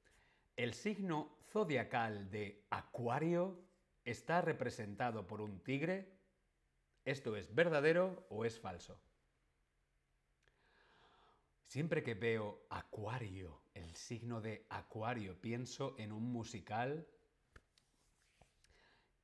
El 0.56 0.72
signo 0.72 1.36
zodiacal 1.50 2.30
de 2.30 2.64
Acuario 2.70 3.60
está 4.04 4.40
representado 4.40 5.26
por 5.26 5.42
un 5.42 5.60
tigre. 5.60 6.08
¿Esto 7.04 7.36
es 7.36 7.54
verdadero 7.54 8.26
o 8.30 8.46
es 8.46 8.58
falso? 8.58 8.98
Siempre 11.66 12.02
que 12.02 12.14
veo 12.14 12.66
Acuario, 12.70 13.60
el 13.74 13.94
signo 13.96 14.40
de 14.40 14.64
Acuario, 14.70 15.38
pienso 15.38 15.94
en 15.98 16.10
un 16.10 16.32
musical 16.32 17.06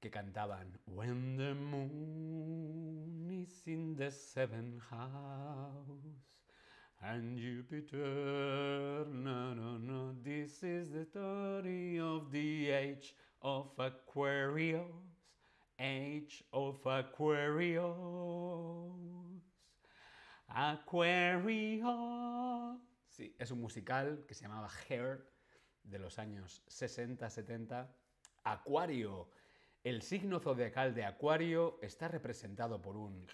que 0.00 0.10
cantaban 0.10 0.78
When 0.86 1.38
the 1.38 1.54
moon 1.54 3.30
is 3.30 3.66
in 3.66 3.96
the 3.96 4.10
seventh 4.10 4.82
house 4.90 6.32
and 7.02 7.38
Jupiter. 7.38 9.04
No, 9.10 9.54
no, 9.54 9.76
no, 9.78 10.14
this 10.22 10.62
is 10.62 10.90
the 10.90 11.04
story 11.04 11.98
of 11.98 12.30
the 12.30 12.70
age 12.70 13.14
of 13.42 13.70
Aquarius. 13.78 14.86
Age 15.78 16.44
of 16.52 16.86
Aquarius. 16.86 17.82
Aquarius. 20.48 21.86
Sí, 23.08 23.34
es 23.38 23.50
un 23.50 23.60
musical 23.60 24.24
que 24.26 24.34
se 24.34 24.44
llamaba 24.44 24.68
Hair 24.88 25.26
de 25.82 25.98
los 25.98 26.18
años 26.18 26.62
60-70. 26.68 27.88
Acuario. 28.44 29.28
El 29.82 30.02
signo 30.02 30.38
zodiacal 30.38 30.94
de 30.94 31.04
Acuario 31.04 31.78
está 31.82 32.06
representado 32.06 32.80
por 32.80 32.96
un 32.96 33.26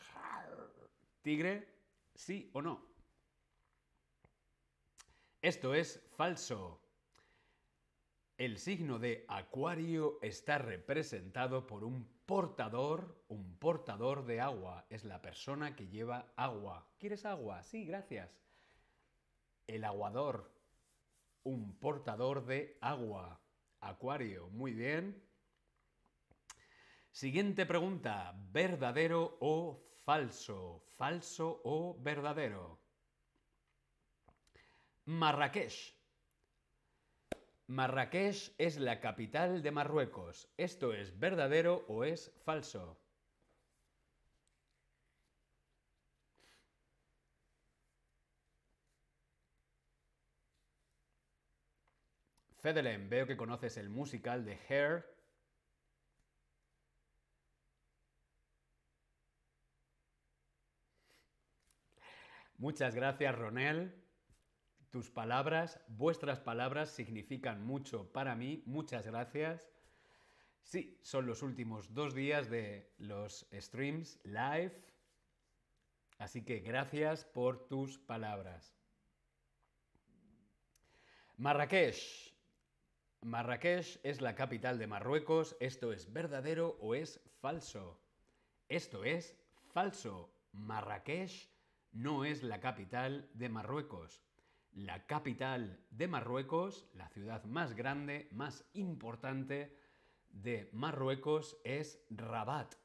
tigre, 1.21 1.69
sí 2.15 2.51
o 2.55 2.63
no. 2.63 2.98
Esto 5.49 5.73
es 5.75 5.99
falso. 6.15 6.79
El 8.37 8.59
signo 8.59 8.99
de 8.99 9.25
Acuario 9.29 10.19
está 10.21 10.59
representado 10.59 11.67
por 11.67 11.85
un 11.85 12.07
portador, 12.27 13.25
un 13.29 13.57
portador 13.57 14.27
de 14.27 14.43
agua. 14.43 14.85
Es 14.91 15.05
la 15.05 15.23
persona 15.23 15.75
que 15.75 15.89
lleva 15.89 16.35
agua. 16.37 16.87
¿Quieres 16.99 17.25
agua? 17.25 17.63
Sí, 17.63 17.87
gracias. 17.87 18.39
El 19.67 19.85
aguador, 19.85 20.53
un 21.45 21.79
portador 21.79 22.45
de 22.45 22.77
agua. 22.83 23.41
Acuario, 23.81 24.51
muy 24.51 24.75
bien. 24.75 25.19
Siguiente 27.11 27.65
pregunta, 27.65 28.35
¿verdadero 28.53 29.39
o 29.41 29.83
falso? 30.05 30.85
¿Falso 30.99 31.63
o 31.65 31.97
verdadero? 32.03 32.88
Marrakech. 35.09 35.95
Marrakech 37.67 38.53
es 38.59 38.77
la 38.77 39.01
capital 39.01 39.63
de 39.63 39.71
Marruecos. 39.71 40.53
¿Esto 40.59 40.93
es 40.93 41.19
verdadero 41.19 41.87
o 41.89 42.05
es 42.05 42.31
falso? 42.45 43.01
Fedelen, 52.59 53.09
veo 53.09 53.27
que 53.27 53.39
conoces 53.39 53.79
el 53.79 53.89
musical 53.89 54.45
de 54.45 54.59
Hair. 54.69 55.07
Muchas 62.59 62.95
gracias, 62.95 63.35
Ronel. 63.35 64.08
Tus 64.91 65.11
palabras, 65.11 65.81
vuestras 65.89 66.41
palabras 66.41 66.91
significan 66.91 67.63
mucho 67.65 68.11
para 68.13 68.35
mí. 68.35 68.63
Muchas 68.65 69.05
gracias. 69.05 69.71
Sí, 70.63 70.99
son 71.03 71.27
los 71.27 71.43
últimos 71.43 71.93
dos 71.95 72.15
días 72.15 72.49
de 72.49 72.91
los 72.99 73.47
streams 73.53 74.19
live. 74.25 74.73
Así 76.19 76.43
que 76.45 76.61
gracias 76.61 77.25
por 77.25 77.69
tus 77.69 77.99
palabras. 77.99 78.75
Marrakech. 81.37 82.35
Marrakech 83.21 84.01
es 84.03 84.21
la 84.21 84.35
capital 84.35 84.79
de 84.79 84.87
Marruecos. 84.87 85.57
¿Esto 85.61 85.93
es 85.93 86.13
verdadero 86.13 86.79
o 86.81 86.95
es 86.95 87.21
falso? 87.41 88.01
Esto 88.69 89.05
es 89.05 89.37
falso. 89.73 90.33
Marrakech 90.53 91.51
no 91.93 92.25
es 92.25 92.43
la 92.43 92.61
capital 92.61 93.31
de 93.35 93.49
Marruecos. 93.49 94.28
La 94.85 95.07
capital 95.07 95.77
de 95.91 96.07
Marruecos, 96.07 96.87
la 96.95 97.09
ciudad 97.09 97.43
más 97.47 97.75
grande, 97.75 98.29
más 98.31 98.65
importante 98.75 99.77
de 100.31 100.71
Marruecos 100.73 101.59
es 101.65 102.01
Rabat. 102.11 102.77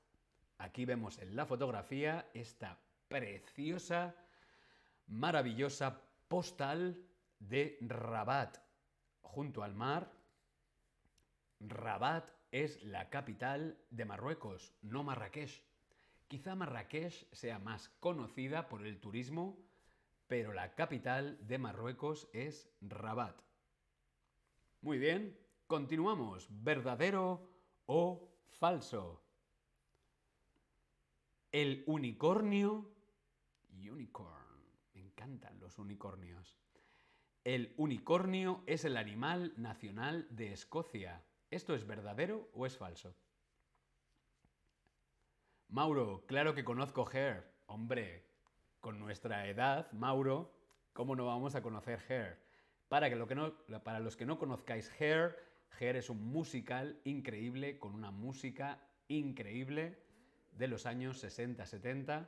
Aquí 0.57 0.85
vemos 0.85 1.19
en 1.19 1.35
la 1.35 1.45
fotografía 1.45 2.31
esta 2.33 2.79
preciosa, 3.07 4.15
maravillosa 5.05 6.01
postal 6.27 6.99
de 7.37 7.77
Rabat, 7.81 8.57
junto 9.21 9.61
al 9.61 9.75
mar. 9.75 10.11
Rabat 11.59 12.27
es 12.51 12.81
la 12.81 13.11
capital 13.11 13.77
de 13.91 14.05
Marruecos, 14.05 14.73
no 14.81 15.03
Marrakech. 15.03 15.63
Quizá 16.27 16.55
Marrakech 16.55 17.31
sea 17.33 17.59
más 17.59 17.89
conocida 17.99 18.67
por 18.67 18.83
el 18.83 18.99
turismo, 18.99 19.59
pero 20.27 20.53
la 20.53 20.75
capital 20.75 21.37
de 21.45 21.57
Marruecos 21.57 22.29
es 22.33 22.69
Rabat. 22.81 23.39
Muy 24.81 24.97
bien, 24.97 25.37
continuamos. 25.67 26.47
¿Verdadero 26.49 27.49
o 27.85 28.29
falso? 28.59 29.23
El 31.51 31.83
unicornio... 31.87 32.89
Unicorn. 33.71 34.43
Me 34.93 35.01
encantan 35.01 35.59
los 35.59 35.77
unicornios. 35.77 36.57
El 37.43 37.73
unicornio 37.77 38.63
es 38.65 38.85
el 38.85 38.97
animal 38.97 39.53
nacional 39.57 40.27
de 40.29 40.53
Escocia. 40.53 41.23
¿Esto 41.51 41.75
es 41.75 41.85
verdadero 41.85 42.49
o 42.53 42.65
es 42.65 42.77
falso? 42.77 43.15
Mauro, 45.67 46.25
claro 46.27 46.55
que 46.55 46.63
conozco 46.63 47.07
Hair. 47.11 47.51
Hombre, 47.65 48.32
con 48.83 48.99
nuestra 48.99 49.47
edad, 49.47 49.89
Mauro, 49.93 50.51
¿cómo 50.91 51.15
no 51.15 51.25
vamos 51.25 51.55
a 51.55 51.61
conocer 51.61 52.01
Hair? 52.09 52.37
Para, 52.89 53.09
que 53.09 53.15
los 53.15 54.17
que 54.17 54.25
no 54.25 54.37
conozcáis 54.37 54.91
Hair, 54.99 55.37
Hair 55.79 55.95
es 55.95 56.09
un 56.09 56.21
musical 56.21 56.99
increíble, 57.05 57.79
con 57.79 57.95
una 57.95 58.11
música 58.11 58.85
increíble 59.07 59.97
de 60.51 60.67
los 60.67 60.85
años 60.85 61.23
60-70, 61.23 62.27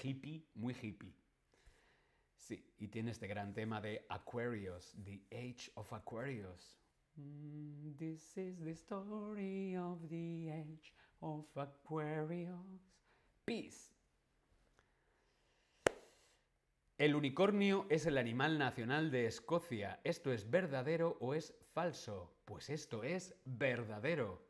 hippie, 0.00 0.46
muy 0.54 0.74
hippie. 0.80 1.12
Sí, 2.36 2.64
y 2.78 2.86
tiene 2.86 3.10
este 3.10 3.26
gran 3.26 3.52
tema 3.52 3.80
de 3.80 4.06
Aquarius, 4.10 4.94
The 5.02 5.24
Age 5.32 5.72
of 5.74 5.92
Aquarius. 5.92 6.78
Mm, 7.16 7.96
this 7.96 8.36
is 8.36 8.60
the 8.60 8.76
story 8.76 9.76
of 9.76 10.08
the 10.08 10.52
age 10.52 10.94
of 11.20 11.44
Aquarius. 11.56 12.54
Peace. 13.44 13.97
El 16.98 17.14
unicornio 17.14 17.86
es 17.90 18.06
el 18.06 18.18
animal 18.18 18.58
nacional 18.58 19.12
de 19.12 19.26
Escocia. 19.26 20.00
¿Esto 20.02 20.32
es 20.32 20.50
verdadero 20.50 21.16
o 21.20 21.32
es 21.32 21.54
falso? 21.72 22.34
Pues 22.44 22.70
esto 22.70 23.04
es 23.04 23.36
verdadero. 23.44 24.44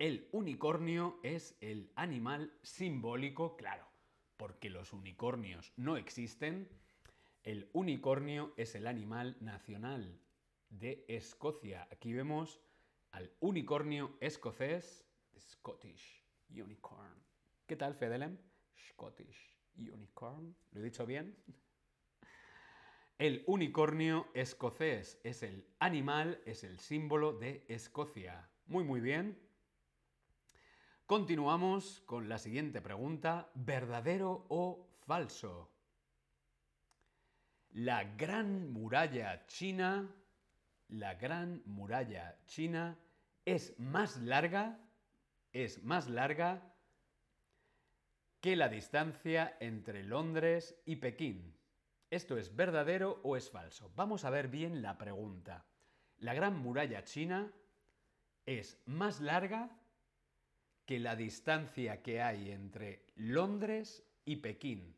El 0.00 0.28
unicornio 0.32 1.20
es 1.22 1.56
el 1.60 1.92
animal 1.94 2.52
simbólico, 2.62 3.56
claro, 3.56 3.86
porque 4.36 4.68
los 4.68 4.92
unicornios 4.92 5.72
no 5.76 5.96
existen. 5.96 6.68
El 7.44 7.70
unicornio 7.72 8.52
es 8.56 8.74
el 8.74 8.88
animal 8.88 9.36
nacional 9.38 10.20
de 10.70 11.04
Escocia. 11.06 11.86
Aquí 11.92 12.12
vemos 12.12 12.58
al 13.12 13.30
unicornio 13.38 14.16
escocés, 14.18 15.04
Scottish 15.38 16.24
Unicorn. 16.50 17.22
¿Qué 17.68 17.76
tal, 17.76 17.94
Fedelem? 17.94 18.36
Scottish 18.76 19.57
Unicorn. 19.78 20.54
¿Lo 20.72 20.80
he 20.80 20.84
dicho 20.84 21.06
bien? 21.06 21.36
El 23.18 23.42
unicornio 23.46 24.28
escocés 24.34 25.20
es 25.24 25.42
el 25.42 25.66
animal, 25.80 26.40
es 26.46 26.62
el 26.62 26.78
símbolo 26.78 27.32
de 27.32 27.64
Escocia. 27.68 28.48
Muy, 28.66 28.84
muy 28.84 29.00
bien. 29.00 29.38
Continuamos 31.04 32.00
con 32.06 32.28
la 32.28 32.38
siguiente 32.38 32.80
pregunta. 32.80 33.50
¿Verdadero 33.54 34.46
o 34.50 34.88
falso? 35.06 35.72
La 37.70 38.04
gran 38.04 38.72
muralla 38.72 39.46
china, 39.46 40.14
la 40.88 41.14
gran 41.14 41.62
muralla 41.66 42.38
china 42.46 42.98
es 43.44 43.78
más 43.80 44.16
larga, 44.18 44.78
es 45.52 45.82
más 45.82 46.08
larga 46.08 46.74
que 48.40 48.54
la 48.54 48.68
distancia 48.68 49.56
entre 49.60 50.04
Londres 50.04 50.80
y 50.84 50.96
Pekín. 50.96 51.56
¿Esto 52.10 52.38
es 52.38 52.54
verdadero 52.54 53.20
o 53.22 53.36
es 53.36 53.50
falso? 53.50 53.90
Vamos 53.96 54.24
a 54.24 54.30
ver 54.30 54.48
bien 54.48 54.80
la 54.80 54.96
pregunta. 54.96 55.66
La 56.18 56.34
Gran 56.34 56.58
Muralla 56.58 57.04
China 57.04 57.52
es 58.46 58.80
más 58.86 59.20
larga 59.20 59.70
que 60.86 60.98
la 60.98 61.16
distancia 61.16 62.00
que 62.02 62.22
hay 62.22 62.50
entre 62.50 63.04
Londres 63.16 64.06
y 64.24 64.36
Pekín. 64.36 64.96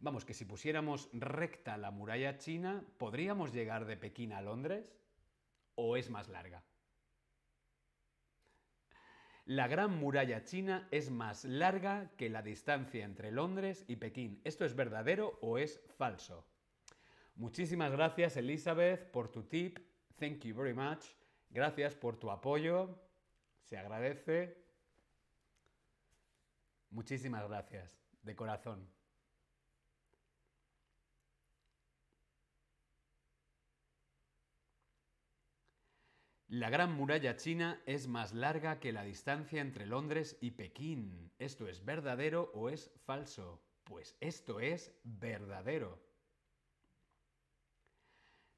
Vamos, 0.00 0.24
que 0.24 0.34
si 0.34 0.44
pusiéramos 0.44 1.08
recta 1.12 1.76
la 1.76 1.92
muralla 1.92 2.36
china, 2.36 2.84
¿podríamos 2.98 3.52
llegar 3.52 3.84
de 3.84 3.96
Pekín 3.96 4.32
a 4.32 4.40
Londres? 4.40 4.98
¿O 5.76 5.96
es 5.96 6.10
más 6.10 6.28
larga? 6.28 6.64
La 9.44 9.66
Gran 9.66 9.98
Muralla 9.98 10.44
China 10.44 10.86
es 10.92 11.10
más 11.10 11.44
larga 11.44 12.12
que 12.16 12.30
la 12.30 12.42
distancia 12.42 13.04
entre 13.04 13.32
Londres 13.32 13.84
y 13.88 13.96
Pekín. 13.96 14.40
¿Esto 14.44 14.64
es 14.64 14.76
verdadero 14.76 15.38
o 15.42 15.58
es 15.58 15.80
falso? 15.96 16.46
Muchísimas 17.34 17.90
gracias 17.90 18.36
Elizabeth 18.36 19.10
por 19.10 19.32
tu 19.32 19.42
tip. 19.42 19.80
Thank 20.20 20.44
you 20.44 20.54
very 20.54 20.74
much. 20.74 21.04
Gracias 21.50 21.96
por 21.96 22.16
tu 22.16 22.30
apoyo. 22.30 22.96
Se 23.64 23.76
agradece. 23.76 24.62
Muchísimas 26.90 27.48
gracias, 27.48 27.98
de 28.22 28.36
corazón. 28.36 29.01
La 36.52 36.68
Gran 36.68 36.92
Muralla 36.92 37.34
China 37.34 37.80
es 37.86 38.06
más 38.08 38.34
larga 38.34 38.78
que 38.78 38.92
la 38.92 39.04
distancia 39.04 39.62
entre 39.62 39.86
Londres 39.86 40.36
y 40.42 40.50
Pekín. 40.50 41.32
¿Esto 41.38 41.66
es 41.66 41.82
verdadero 41.82 42.50
o 42.52 42.68
es 42.68 42.90
falso? 43.06 43.62
Pues 43.84 44.18
esto 44.20 44.60
es 44.60 44.92
verdadero. 45.02 45.98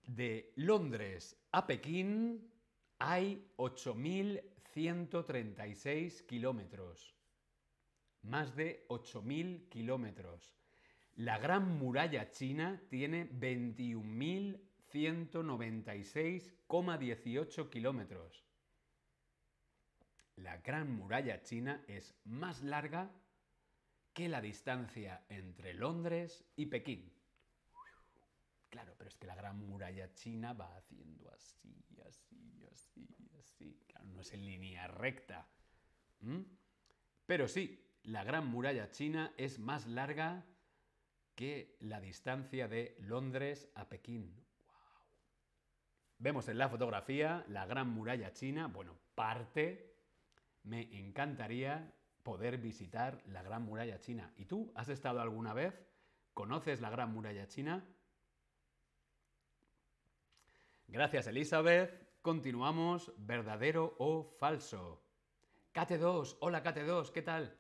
De 0.09 0.53
Londres 0.57 1.41
a 1.53 1.69
Pekín 1.69 2.51
hay 2.99 3.49
8.136 3.59 6.27
kilómetros. 6.27 7.15
Más 8.23 8.57
de 8.57 8.85
8.000 8.89 9.69
kilómetros. 9.69 10.57
La 11.15 11.39
Gran 11.39 11.79
Muralla 11.79 12.33
China 12.33 12.83
tiene 12.89 13.31
21.000 13.31 14.59
196,18 14.95 17.69
kilómetros. 17.69 18.47
La 20.37 20.59
Gran 20.59 20.93
Muralla 20.93 21.43
China 21.43 21.83
es 21.89 22.15
más 22.25 22.63
larga 22.63 23.11
que 24.13 24.29
la 24.29 24.41
distancia 24.41 25.25
entre 25.29 25.75
Londres 25.75 26.45
y 26.55 26.67
Pekín. 26.67 27.13
Claro, 28.71 28.95
pero 28.97 29.09
es 29.09 29.17
que 29.17 29.27
la 29.27 29.35
gran 29.35 29.59
muralla 29.59 30.15
china 30.15 30.53
va 30.53 30.77
haciendo 30.77 31.29
así, 31.31 31.85
así, 32.05 32.65
así, 32.73 33.09
así. 33.39 33.81
Claro, 33.87 34.07
no 34.07 34.21
es 34.21 34.33
en 34.33 34.45
línea 34.45 34.89
recta. 34.89 35.49
Pero 37.27 37.47
sí, 37.47 37.85
la 38.05 38.25
gran 38.25 38.49
muralla 38.49 38.91
china 38.91 39.33
es 39.37 39.59
más 39.59 39.87
larga 39.87 40.47
que 41.35 41.77
la 41.81 42.01
distancia 42.01 42.69
de 42.69 42.97
Londres 43.01 43.71
a 43.75 43.89
Pekín. 43.89 44.44
Vemos 46.25 46.49
en 46.49 46.57
la 46.57 46.71
fotografía 46.71 47.45
la 47.49 47.67
gran 47.67 47.91
muralla 47.91 48.33
china, 48.33 48.67
bueno, 48.69 48.97
parte. 49.15 49.95
Me 50.63 50.99
encantaría 50.99 51.93
poder 52.23 52.57
visitar 52.57 53.21
la 53.27 53.43
gran 53.43 53.63
muralla 53.63 54.01
china. 54.01 54.33
¿Y 54.39 54.47
tú 54.47 54.73
has 54.75 54.89
estado 54.89 55.21
alguna 55.21 55.53
vez? 55.53 55.75
¿Conoces 56.33 56.81
la 56.81 56.89
gran 56.89 57.13
muralla 57.13 57.47
china? 57.47 57.85
Gracias, 60.89 61.27
Elizabeth. 61.27 61.93
Continuamos. 62.23 63.13
¿Verdadero 63.19 63.95
o 63.99 64.25
falso? 64.25 65.03
Kate2, 65.75 66.39
hola 66.41 66.65
Kate2, 66.65 67.11
¿qué 67.13 67.21
tal? 67.21 67.55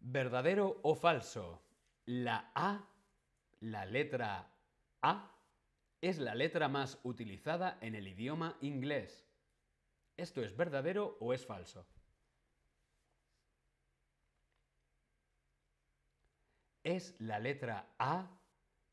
¿Verdadero 0.00 0.80
o 0.82 0.94
falso? 0.94 1.62
La 2.04 2.52
A, 2.54 2.86
la 3.60 3.86
letra 3.86 4.52
A, 5.00 5.31
es 6.02 6.18
la 6.18 6.34
letra 6.34 6.68
más 6.68 6.98
utilizada 7.04 7.78
en 7.80 7.94
el 7.94 8.08
idioma 8.08 8.58
inglés. 8.60 9.24
¿Esto 10.16 10.42
es 10.42 10.54
verdadero 10.56 11.16
o 11.20 11.32
es 11.32 11.46
falso? 11.46 11.86
¿Es 16.82 17.14
la 17.20 17.38
letra 17.38 17.94
A 17.98 18.28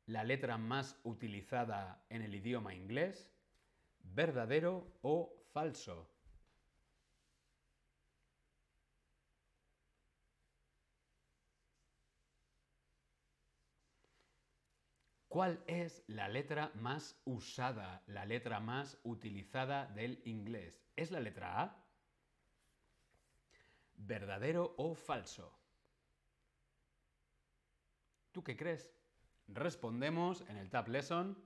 la 0.06 0.24
letra 0.24 0.58
más 0.60 1.00
utilizada 1.04 2.06
en 2.10 2.22
el 2.22 2.36
idioma 2.36 2.76
inglés? 2.76 3.32
¿Verdadero 4.02 4.88
o 5.02 5.34
falso? 5.52 6.19
¿Cuál 15.30 15.64
es 15.68 16.04
la 16.08 16.28
letra 16.28 16.72
más 16.74 17.16
usada, 17.24 18.02
la 18.08 18.26
letra 18.26 18.60
más 18.60 18.98
utilizada 19.04 19.86
del 19.86 20.20
inglés? 20.26 20.84
¿Es 20.96 21.12
la 21.12 21.20
letra 21.20 21.62
A? 21.62 21.86
¿Verdadero 23.94 24.74
o 24.78 24.96
falso? 24.96 25.56
¿Tú 28.32 28.44
qué 28.44 28.58
crees? 28.58 28.92
Respondemos 29.48 30.42
en 30.50 30.58
el 30.58 30.72
Tab 30.72 30.88
Lesson. 30.88 31.38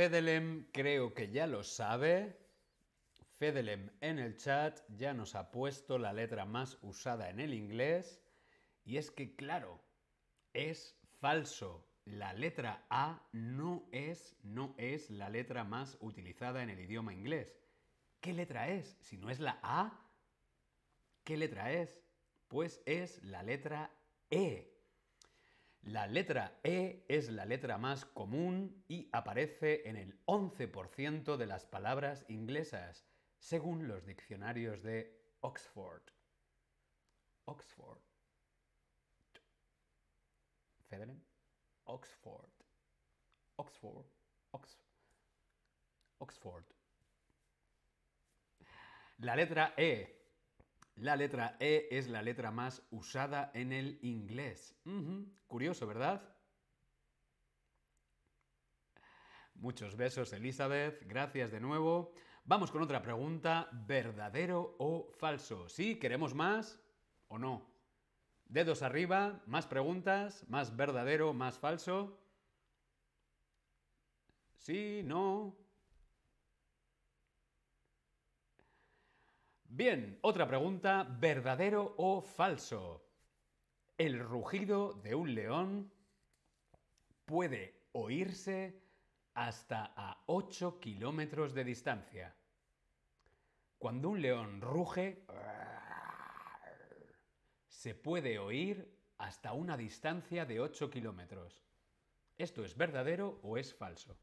Fedelem 0.00 0.64
creo 0.72 1.12
que 1.12 1.30
ya 1.30 1.46
lo 1.46 1.62
sabe. 1.62 2.34
Fedelem 3.36 3.90
en 4.00 4.18
el 4.18 4.34
chat 4.38 4.80
ya 4.96 5.12
nos 5.12 5.34
ha 5.34 5.50
puesto 5.50 5.98
la 5.98 6.14
letra 6.14 6.46
más 6.46 6.78
usada 6.80 7.28
en 7.28 7.38
el 7.38 7.52
inglés. 7.52 8.18
Y 8.82 8.96
es 8.96 9.10
que, 9.10 9.36
claro, 9.36 9.78
es 10.54 10.98
falso 11.20 11.86
la 12.06 12.32
letra 12.32 12.86
A 12.88 13.28
no 13.32 13.86
es, 13.92 14.34
no 14.42 14.74
es 14.78 15.10
la 15.10 15.28
letra 15.28 15.64
más 15.64 15.98
utilizada 16.00 16.62
en 16.62 16.70
el 16.70 16.80
idioma 16.80 17.12
inglés. 17.12 17.54
¿Qué 18.22 18.32
letra 18.32 18.70
es? 18.70 18.96
Si 19.02 19.18
no 19.18 19.28
es 19.28 19.38
la 19.38 19.58
A, 19.62 20.02
¿qué 21.24 21.36
letra 21.36 21.72
es? 21.72 22.00
Pues 22.48 22.80
es 22.86 23.22
la 23.22 23.42
letra 23.42 23.90
E. 24.30 24.79
La 25.82 26.06
letra 26.06 26.60
E 26.62 27.04
es 27.08 27.30
la 27.30 27.46
letra 27.46 27.78
más 27.78 28.04
común 28.04 28.84
y 28.86 29.08
aparece 29.12 29.88
en 29.88 29.96
el 29.96 30.20
11% 30.26 31.36
de 31.36 31.46
las 31.46 31.64
palabras 31.64 32.24
inglesas, 32.28 33.06
según 33.38 33.88
los 33.88 34.04
diccionarios 34.04 34.82
de 34.82 35.18
Oxford. 35.40 36.02
Oxford. 37.46 38.02
¿Fedelen? 40.88 41.24
Oxford. 41.84 42.50
Oxford. 43.56 44.06
Oxford. 46.18 46.64
La 49.18 49.34
letra 49.34 49.74
E. 49.76 50.19
La 51.00 51.16
letra 51.16 51.56
E 51.60 51.88
es 51.90 52.08
la 52.08 52.20
letra 52.20 52.50
más 52.50 52.82
usada 52.90 53.50
en 53.54 53.72
el 53.72 53.98
inglés. 54.02 54.76
Curioso, 55.46 55.86
¿verdad? 55.86 56.20
Muchos 59.54 59.96
besos, 59.96 60.30
Elizabeth. 60.34 61.02
Gracias 61.08 61.50
de 61.50 61.58
nuevo. 61.58 62.12
Vamos 62.44 62.70
con 62.70 62.82
otra 62.82 63.00
pregunta. 63.00 63.70
¿Verdadero 63.72 64.76
o 64.78 65.10
falso? 65.18 65.70
¿Sí? 65.70 65.98
¿Queremos 65.98 66.34
más 66.34 66.78
o 67.28 67.38
no? 67.38 67.66
Dedos 68.44 68.82
arriba, 68.82 69.42
más 69.46 69.66
preguntas, 69.66 70.44
más 70.48 70.76
verdadero, 70.76 71.32
más 71.32 71.58
falso. 71.58 72.20
Sí, 74.58 75.00
no. 75.02 75.56
Bien, 79.72 80.18
otra 80.22 80.48
pregunta, 80.48 81.06
¿verdadero 81.08 81.94
o 81.96 82.20
falso? 82.20 83.06
El 83.96 84.18
rugido 84.18 84.94
de 84.94 85.14
un 85.14 85.32
león 85.32 85.92
puede 87.24 87.86
oírse 87.92 88.82
hasta 89.34 89.92
a 89.96 90.24
8 90.26 90.80
kilómetros 90.80 91.54
de 91.54 91.62
distancia. 91.62 92.34
Cuando 93.78 94.08
un 94.08 94.20
león 94.20 94.60
ruge, 94.60 95.24
se 97.68 97.94
puede 97.94 98.40
oír 98.40 98.92
hasta 99.18 99.52
una 99.52 99.76
distancia 99.76 100.44
de 100.46 100.58
8 100.58 100.90
kilómetros. 100.90 101.62
¿Esto 102.36 102.64
es 102.64 102.76
verdadero 102.76 103.38
o 103.44 103.56
es 103.56 103.72
falso? 103.72 104.18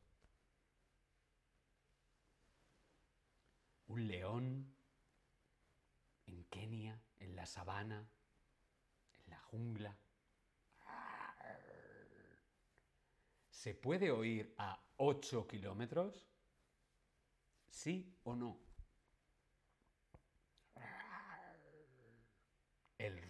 Un 3.88 4.08
león 4.10 4.77
Kenia, 6.50 7.02
en 7.20 7.36
la 7.36 7.46
sabana, 7.46 8.08
en 9.14 9.30
la 9.30 9.40
jungla. 9.40 9.98
¿Se 13.50 13.74
puede 13.74 14.12
oír 14.12 14.54
a 14.58 14.80
8 14.98 15.48
kilómetros? 15.48 16.28
¿Sí 17.70 18.16
o 18.24 18.36
no? 18.36 18.60
El 22.98 23.28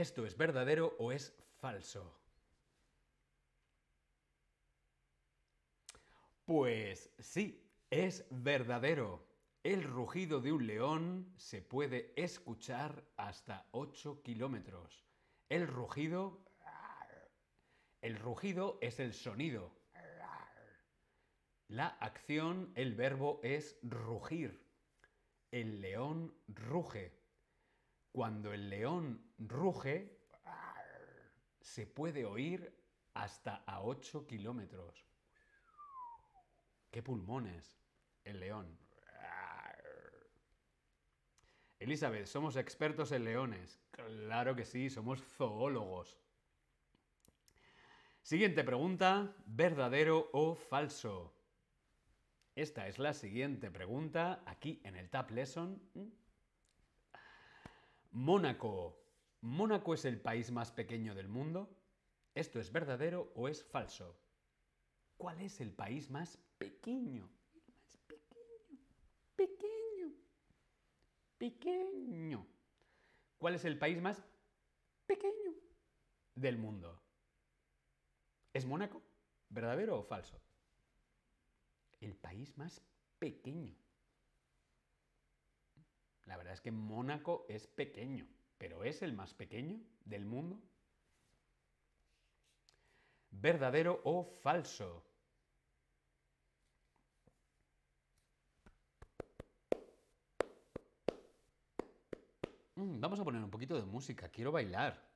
¿Esto 0.00 0.24
es 0.24 0.34
verdadero 0.34 0.96
o 0.98 1.12
es 1.12 1.34
falso? 1.58 2.18
Pues 6.46 7.10
sí, 7.18 7.69
es 7.90 8.26
verdadero. 8.30 9.26
El 9.62 9.84
rugido 9.84 10.40
de 10.40 10.52
un 10.52 10.66
león 10.66 11.34
se 11.36 11.60
puede 11.60 12.12
escuchar 12.16 13.04
hasta 13.16 13.66
8 13.72 14.22
kilómetros. 14.22 15.04
El 15.48 15.66
rugido... 15.66 16.46
El 18.00 18.16
rugido 18.16 18.78
es 18.80 18.98
el 18.98 19.12
sonido. 19.12 19.76
La 21.68 21.88
acción, 21.88 22.72
el 22.74 22.94
verbo 22.94 23.40
es 23.42 23.78
rugir 23.82 24.70
el 25.50 25.80
león 25.80 26.34
ruge. 26.48 27.18
Cuando 28.12 28.52
el 28.52 28.68
león 28.70 29.32
ruge, 29.38 30.18
se 31.60 31.86
puede 31.86 32.24
oír 32.24 32.76
hasta 33.14 33.56
a 33.66 33.82
8 33.82 34.26
kilómetros. 34.26 35.06
¡Qué 36.90 37.02
pulmones! 37.02 37.79
El 38.24 38.40
león. 38.40 38.78
Elizabeth, 41.78 42.26
somos 42.26 42.56
expertos 42.56 43.10
en 43.12 43.24
leones. 43.24 43.80
Claro 43.90 44.54
que 44.54 44.66
sí, 44.66 44.90
somos 44.90 45.22
zoólogos. 45.22 46.18
Siguiente 48.22 48.62
pregunta, 48.64 49.34
¿verdadero 49.46 50.28
o 50.32 50.54
falso? 50.54 51.34
Esta 52.54 52.86
es 52.86 52.98
la 52.98 53.14
siguiente 53.14 53.70
pregunta 53.70 54.42
aquí 54.44 54.82
en 54.84 54.96
el 54.96 55.08
Tab 55.08 55.30
Lesson. 55.30 55.80
Mónaco. 58.10 59.02
¿Mónaco 59.40 59.94
es 59.94 60.04
el 60.04 60.20
país 60.20 60.50
más 60.50 60.70
pequeño 60.70 61.14
del 61.14 61.28
mundo? 61.28 61.74
¿Esto 62.34 62.60
es 62.60 62.70
verdadero 62.70 63.32
o 63.34 63.48
es 63.48 63.64
falso? 63.64 64.20
¿Cuál 65.16 65.40
es 65.40 65.62
el 65.62 65.72
país 65.72 66.10
más 66.10 66.38
pequeño? 66.58 67.30
Pequeño. 69.40 70.12
Pequeño. 71.38 72.46
¿Cuál 73.38 73.54
es 73.54 73.64
el 73.64 73.78
país 73.78 73.98
más 73.98 74.22
pequeño 75.06 75.54
del 76.34 76.58
mundo? 76.58 77.00
¿Es 78.52 78.66
Mónaco? 78.66 79.00
¿Verdadero 79.48 79.98
o 79.98 80.02
falso? 80.02 80.38
El 82.02 82.14
país 82.16 82.58
más 82.58 82.82
pequeño. 83.18 83.74
La 86.26 86.36
verdad 86.36 86.52
es 86.52 86.60
que 86.60 86.70
Mónaco 86.70 87.46
es 87.48 87.66
pequeño, 87.66 88.28
pero 88.58 88.84
¿es 88.84 89.00
el 89.00 89.14
más 89.14 89.32
pequeño 89.32 89.80
del 90.04 90.26
mundo? 90.26 90.60
¿Verdadero 93.30 94.02
o 94.04 94.22
falso? 94.22 95.09
Mm, 102.80 102.98
vamos 102.98 103.20
a 103.20 103.24
poner 103.24 103.44
un 103.44 103.50
poquito 103.50 103.74
de 103.76 103.84
música, 103.84 104.30
quiero 104.30 104.52
bailar. 104.52 105.09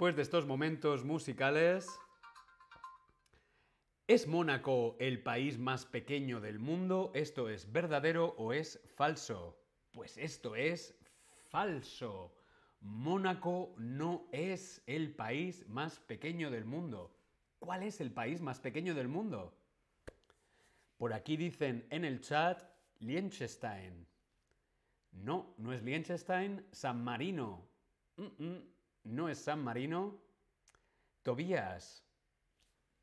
Después 0.00 0.16
de 0.16 0.22
estos 0.22 0.46
momentos 0.46 1.04
musicales, 1.04 1.86
¿es 4.06 4.26
Mónaco 4.26 4.96
el 4.98 5.22
país 5.22 5.58
más 5.58 5.84
pequeño 5.84 6.40
del 6.40 6.58
mundo? 6.58 7.12
¿Esto 7.14 7.50
es 7.50 7.70
verdadero 7.70 8.28
o 8.38 8.54
es 8.54 8.80
falso? 8.96 9.60
Pues 9.92 10.16
esto 10.16 10.56
es 10.56 10.98
falso. 11.50 12.34
Mónaco 12.80 13.74
no 13.76 14.26
es 14.32 14.82
el 14.86 15.14
país 15.14 15.68
más 15.68 16.00
pequeño 16.00 16.50
del 16.50 16.64
mundo. 16.64 17.14
¿Cuál 17.58 17.82
es 17.82 18.00
el 18.00 18.10
país 18.10 18.40
más 18.40 18.58
pequeño 18.58 18.94
del 18.94 19.08
mundo? 19.08 19.54
Por 20.96 21.12
aquí 21.12 21.36
dicen 21.36 21.86
en 21.90 22.06
el 22.06 22.22
chat 22.22 22.62
Liechtenstein. 23.00 24.06
No, 25.12 25.52
no 25.58 25.74
es 25.74 25.82
Liechtenstein, 25.82 26.64
San 26.72 27.04
Marino. 27.04 27.68
Mm, 28.16 28.44
mm 28.44 28.79
no 29.04 29.28
es 29.28 29.38
San 29.38 29.62
Marino. 29.62 30.18
Tobías. 31.22 32.04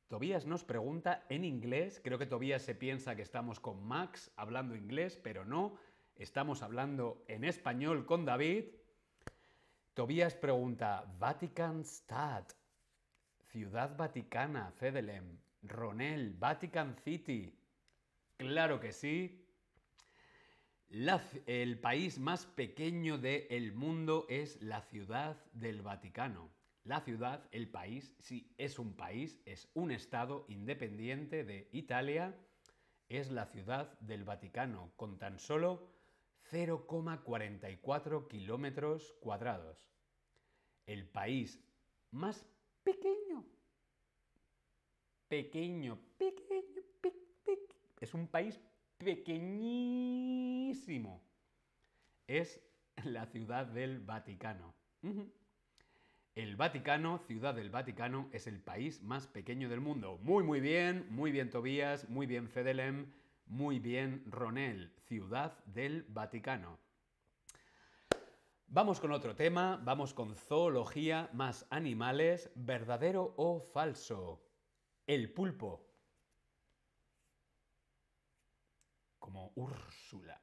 Tobías 0.08 0.46
nos 0.46 0.64
pregunta 0.64 1.26
en 1.28 1.44
inglés, 1.44 2.00
creo 2.02 2.18
que 2.18 2.26
Tobías 2.26 2.62
se 2.62 2.76
piensa 2.76 3.16
que 3.16 3.22
estamos 3.22 3.60
con 3.60 3.86
Max 3.86 4.32
hablando 4.38 4.76
inglés, 4.76 5.20
pero 5.22 5.44
no, 5.44 5.78
estamos 6.16 6.64
hablando 6.64 7.26
en 7.28 7.44
español 7.44 8.06
con 8.06 8.24
David. 8.24 8.66
Tobías 9.94 10.36
pregunta, 10.36 11.04
Vatican 11.20 11.84
Stat, 11.84 12.54
Ciudad 13.52 13.98
Vaticana, 13.98 14.72
Fedelem, 14.72 15.38
Ronel, 15.64 16.34
Vatican 16.34 16.96
City. 16.96 17.54
Claro 18.38 18.80
que 18.80 18.94
sí, 18.94 19.47
el 20.90 21.80
país 21.80 22.18
más 22.18 22.46
pequeño 22.46 23.18
del 23.18 23.74
mundo 23.74 24.26
es 24.30 24.62
la 24.62 24.82
ciudad 24.82 25.38
del 25.54 25.82
Vaticano. 25.82 26.50
La 26.84 27.02
ciudad, 27.02 27.44
el 27.52 27.68
país, 27.68 28.16
sí, 28.20 28.54
es 28.58 28.80
un 28.80 28.94
país, 28.94 29.42
es 29.46 29.70
un 29.74 29.92
estado 29.92 30.46
independiente 30.48 31.44
de 31.44 31.68
Italia, 31.74 32.34
es 33.10 33.30
la 33.32 33.46
ciudad 33.46 34.00
del 34.00 34.24
Vaticano, 34.24 34.92
con 34.96 35.18
tan 35.18 35.40
solo 35.40 35.92
0,44 36.50 38.28
kilómetros 38.30 39.14
cuadrados. 39.20 39.86
El 40.86 41.06
país 41.06 41.60
más 42.12 42.46
pequeño, 42.86 43.44
pequeño, 45.28 46.00
pequeño, 46.18 46.82
pequeño, 47.02 47.76
es 48.00 48.14
un 48.14 48.28
país 48.28 48.62
pequeñísimo. 48.98 51.22
Es 52.28 52.62
la 53.04 53.26
ciudad 53.28 53.68
del 53.68 54.00
Vaticano. 54.00 54.74
El 56.36 56.56
Vaticano, 56.56 57.20
ciudad 57.20 57.54
del 57.56 57.70
Vaticano, 57.70 58.30
es 58.32 58.48
el 58.48 58.62
país 58.62 59.02
más 59.02 59.28
pequeño 59.28 59.70
del 59.70 59.82
mundo. 59.82 60.20
Muy, 60.22 60.44
muy 60.44 60.60
bien, 60.60 61.08
muy 61.10 61.32
bien 61.32 61.50
Tobías, 61.50 62.10
muy 62.10 62.28
bien 62.28 62.48
Fedelem, 62.48 63.12
muy 63.46 63.80
bien 63.80 64.24
Ronel, 64.28 64.94
ciudad 65.08 65.64
del 65.66 66.04
Vaticano. 66.10 66.78
Vamos 68.68 69.00
con 69.00 69.14
otro 69.14 69.36
tema, 69.36 69.82
vamos 69.84 70.14
con 70.14 70.36
zoología, 70.36 71.30
más 71.32 71.66
animales, 71.70 72.52
verdadero 72.54 73.34
o 73.38 73.62
falso. 73.62 74.44
El 75.08 75.32
pulpo. 75.32 75.87
Como 79.28 79.52
Úrsula. 79.56 80.40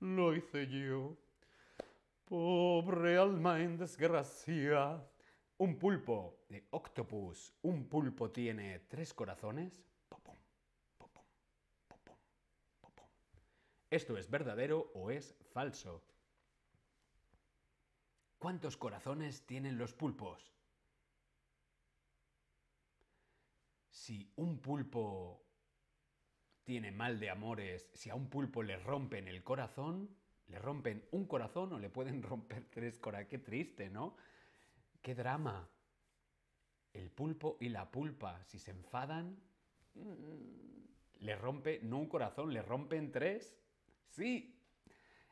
Lo 0.00 0.34
hice 0.34 0.66
yo, 0.66 1.16
pobre 2.26 3.16
alma 3.16 3.58
en 3.62 3.78
desgracia. 3.78 5.02
Un 5.56 5.78
pulpo 5.78 6.44
de 6.50 6.66
octopus. 6.72 7.54
Un 7.62 7.88
pulpo 7.88 8.30
tiene 8.30 8.80
tres 8.80 9.14
corazones 9.14 9.85
¿Esto 13.90 14.16
es 14.16 14.28
verdadero 14.30 14.90
o 14.94 15.10
es 15.10 15.36
falso? 15.52 16.02
¿Cuántos 18.38 18.76
corazones 18.76 19.46
tienen 19.46 19.78
los 19.78 19.94
pulpos? 19.94 20.52
Si 23.90 24.32
un 24.36 24.58
pulpo 24.60 25.46
tiene 26.64 26.90
mal 26.90 27.20
de 27.20 27.30
amores, 27.30 27.88
si 27.94 28.10
a 28.10 28.14
un 28.16 28.28
pulpo 28.28 28.62
le 28.62 28.76
rompen 28.76 29.28
el 29.28 29.44
corazón, 29.44 30.10
le 30.48 30.58
rompen 30.58 31.06
un 31.12 31.26
corazón 31.26 31.72
o 31.72 31.78
le 31.78 31.88
pueden 31.88 32.22
romper 32.22 32.68
tres 32.70 32.98
corazones. 32.98 33.30
Qué 33.30 33.38
triste, 33.38 33.88
¿no? 33.88 34.16
Qué 35.00 35.14
drama. 35.14 35.68
El 36.92 37.10
pulpo 37.10 37.56
y 37.60 37.68
la 37.68 37.90
pulpa, 37.90 38.42
si 38.44 38.58
se 38.58 38.72
enfadan, 38.72 39.38
mm, 39.94 41.20
le 41.20 41.36
rompe 41.36 41.80
no 41.82 41.98
un 41.98 42.08
corazón, 42.08 42.52
le 42.52 42.62
rompen 42.62 43.12
tres. 43.12 43.56
Sí, 44.08 44.58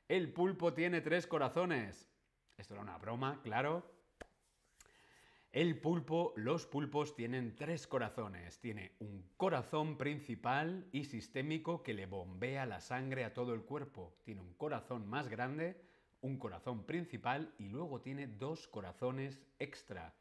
el 0.08 0.32
pulpo 0.32 0.74
tiene 0.74 1.00
tres 1.00 1.26
corazones. 1.26 2.08
Esto 2.56 2.74
era 2.74 2.82
una 2.82 2.98
broma, 2.98 3.40
claro. 3.42 3.90
El 5.50 5.80
pulpo, 5.80 6.32
los 6.36 6.66
pulpos 6.66 7.14
tienen 7.14 7.54
tres 7.54 7.86
corazones. 7.86 8.58
Tiene 8.58 8.92
un 8.98 9.24
corazón 9.36 9.96
principal 9.96 10.88
y 10.92 11.04
sistémico 11.04 11.82
que 11.82 11.94
le 11.94 12.06
bombea 12.06 12.66
la 12.66 12.80
sangre 12.80 13.24
a 13.24 13.32
todo 13.32 13.54
el 13.54 13.62
cuerpo. 13.62 14.16
Tiene 14.24 14.40
un 14.40 14.52
corazón 14.54 15.08
más 15.08 15.28
grande, 15.28 15.80
un 16.20 16.38
corazón 16.38 16.84
principal 16.84 17.54
y 17.58 17.68
luego 17.68 18.00
tiene 18.00 18.26
dos 18.26 18.66
corazones 18.66 19.40
extra 19.58 20.14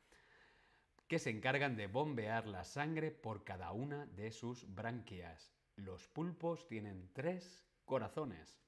que 1.07 1.19
se 1.19 1.29
encargan 1.29 1.75
de 1.75 1.87
bombear 1.87 2.47
la 2.47 2.63
sangre 2.63 3.11
por 3.11 3.43
cada 3.43 3.71
una 3.71 4.05
de 4.05 4.31
sus 4.31 4.73
branquias. 4.73 5.53
Los 5.75 6.07
pulpos 6.07 6.67
tienen 6.67 7.09
tres 7.13 7.65
corazones. 7.85 8.59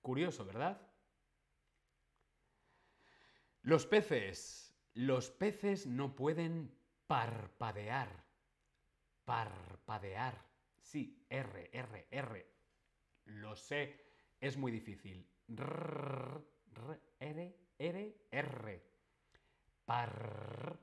Curioso, 0.00 0.44
¿verdad? 0.44 0.80
Los 3.62 3.86
peces. 3.86 4.74
Los 4.94 5.30
peces 5.30 5.86
no 5.86 6.14
pueden 6.14 6.72
parpadear. 7.06 8.24
Parpadear. 9.24 10.46
Sí, 10.80 11.26
R, 11.28 11.70
R, 11.72 12.06
R. 12.10 12.56
Lo 13.24 13.56
sé, 13.56 14.06
es 14.40 14.56
muy 14.56 14.70
difícil. 14.70 15.28
R, 15.48 17.00
R, 17.18 17.56
R, 17.78 18.26
R. 18.30 18.82
Par, 19.84 20.78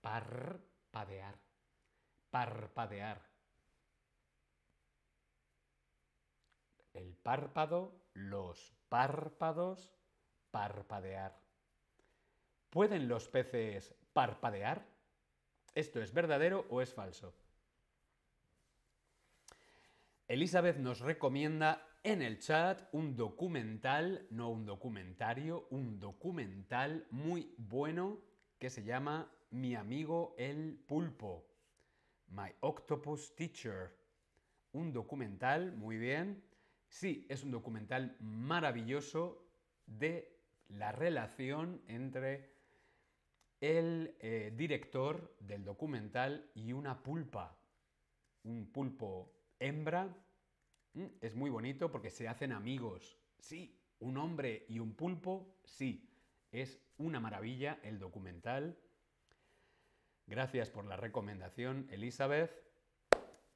parpadear. 0.00 1.38
Parpadear. 2.30 3.28
El 6.92 7.09
párpado, 7.22 8.00
los 8.14 8.74
párpados, 8.88 9.92
parpadear. 10.50 11.40
¿Pueden 12.70 13.08
los 13.08 13.28
peces 13.28 13.94
parpadear? 14.12 14.86
¿Esto 15.74 16.00
es 16.00 16.12
verdadero 16.12 16.66
o 16.70 16.80
es 16.80 16.92
falso? 16.92 17.34
Elizabeth 20.28 20.76
nos 20.76 21.00
recomienda 21.00 21.86
en 22.02 22.22
el 22.22 22.38
chat 22.38 22.88
un 22.92 23.16
documental, 23.16 24.26
no 24.30 24.50
un 24.50 24.64
documentario, 24.64 25.66
un 25.70 25.98
documental 25.98 27.06
muy 27.10 27.52
bueno 27.58 28.20
que 28.58 28.70
se 28.70 28.84
llama 28.84 29.30
Mi 29.50 29.74
amigo 29.74 30.34
el 30.38 30.78
pulpo. 30.86 31.46
My 32.28 32.52
Octopus 32.60 33.34
Teacher. 33.34 33.96
Un 34.72 34.92
documental, 34.92 35.72
muy 35.72 35.96
bien. 35.98 36.42
Sí, 36.90 37.24
es 37.28 37.44
un 37.44 37.52
documental 37.52 38.16
maravilloso 38.18 39.48
de 39.86 40.36
la 40.68 40.90
relación 40.90 41.82
entre 41.86 42.50
el 43.60 44.16
eh, 44.20 44.52
director 44.56 45.36
del 45.38 45.64
documental 45.64 46.50
y 46.54 46.72
una 46.72 47.02
pulpa. 47.02 47.56
Un 48.42 48.72
pulpo 48.72 49.32
hembra. 49.60 50.16
Mm, 50.94 51.06
es 51.20 51.36
muy 51.36 51.48
bonito 51.48 51.92
porque 51.92 52.10
se 52.10 52.26
hacen 52.26 52.52
amigos. 52.52 53.18
Sí, 53.38 53.80
un 54.00 54.16
hombre 54.16 54.66
y 54.68 54.80
un 54.80 54.94
pulpo, 54.94 55.60
sí. 55.64 56.10
Es 56.50 56.82
una 56.98 57.20
maravilla 57.20 57.78
el 57.84 58.00
documental. 58.00 58.76
Gracias 60.26 60.70
por 60.70 60.86
la 60.86 60.96
recomendación, 60.96 61.86
Elizabeth. 61.90 62.69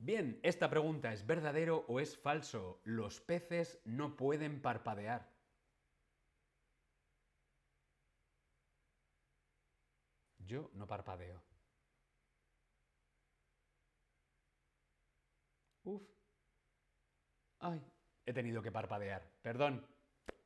Bien, 0.04 0.38
esta 0.42 0.68
pregunta 0.68 1.14
es 1.14 1.24
verdadero 1.24 1.86
o 1.88 1.98
es 1.98 2.18
falso. 2.18 2.78
Los 2.84 3.22
peces 3.22 3.80
no 3.86 4.16
pueden 4.16 4.60
parpadear. 4.60 5.32
Yo 10.40 10.70
no 10.74 10.86
parpadeo. 10.86 11.42
Uf. 15.84 16.02
Ay, 17.60 17.80
he 18.26 18.34
tenido 18.34 18.60
que 18.60 18.70
parpadear. 18.70 19.26
Perdón. 19.40 19.86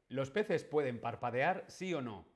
¿Los 0.08 0.30
peces 0.30 0.62
pueden 0.62 1.00
parpadear, 1.00 1.64
sí 1.68 1.92
o 1.94 2.00
no? 2.00 2.28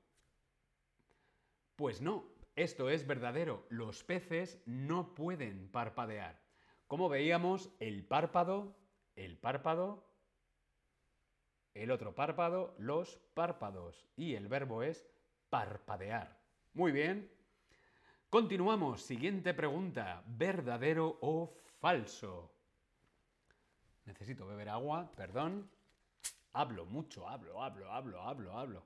Pues 1.77 2.01
no, 2.01 2.33
esto 2.57 2.89
es 2.89 3.07
verdadero. 3.07 3.65
Los 3.69 4.03
peces 4.03 4.61
no 4.65 5.15
pueden 5.15 5.71
parpadear. 5.71 6.42
Como 6.93 7.09
veíamos, 7.09 7.71
el 7.79 8.05
párpado, 8.05 8.77
el 9.15 9.35
párpado, 9.39 10.05
el 11.73 11.89
otro 11.89 12.13
párpado, 12.13 12.75
los 12.77 13.17
párpados. 13.33 14.05
Y 14.15 14.35
el 14.35 14.47
verbo 14.47 14.83
es 14.83 15.03
parpadear. 15.49 16.39
Muy 16.75 16.91
bien. 16.91 17.31
Continuamos. 18.29 19.01
Siguiente 19.01 19.55
pregunta. 19.55 20.21
¿Verdadero 20.27 21.17
o 21.21 21.57
falso? 21.79 22.53
Necesito 24.05 24.45
beber 24.45 24.69
agua, 24.69 25.11
perdón. 25.17 25.67
Hablo 26.51 26.85
mucho, 26.85 27.27
hablo, 27.27 27.63
hablo, 27.63 27.91
hablo, 27.91 28.21
hablo, 28.21 28.55
hablo. 28.55 28.83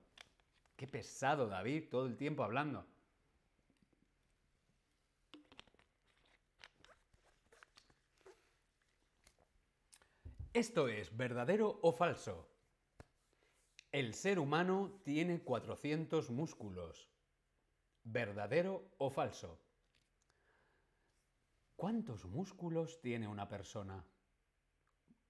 Qué 0.77 0.87
pesado, 0.87 1.49
David, 1.49 1.89
todo 1.89 2.05
el 2.05 2.15
tiempo 2.15 2.45
hablando. 2.45 2.85
Esto 10.57 10.87
es 10.87 11.15
verdadero 11.15 11.77
o 11.83 11.91
falso. 11.91 12.49
El 13.91 14.15
ser 14.15 14.39
humano 14.39 14.99
tiene 15.03 15.43
400 15.43 16.31
músculos. 16.31 17.11
¿Verdadero 18.03 18.89
o 18.97 19.11
falso? 19.11 19.61
¿Cuántos 21.75 22.25
músculos 22.25 22.99
tiene 23.01 23.27
una 23.27 23.47
persona? 23.47 24.03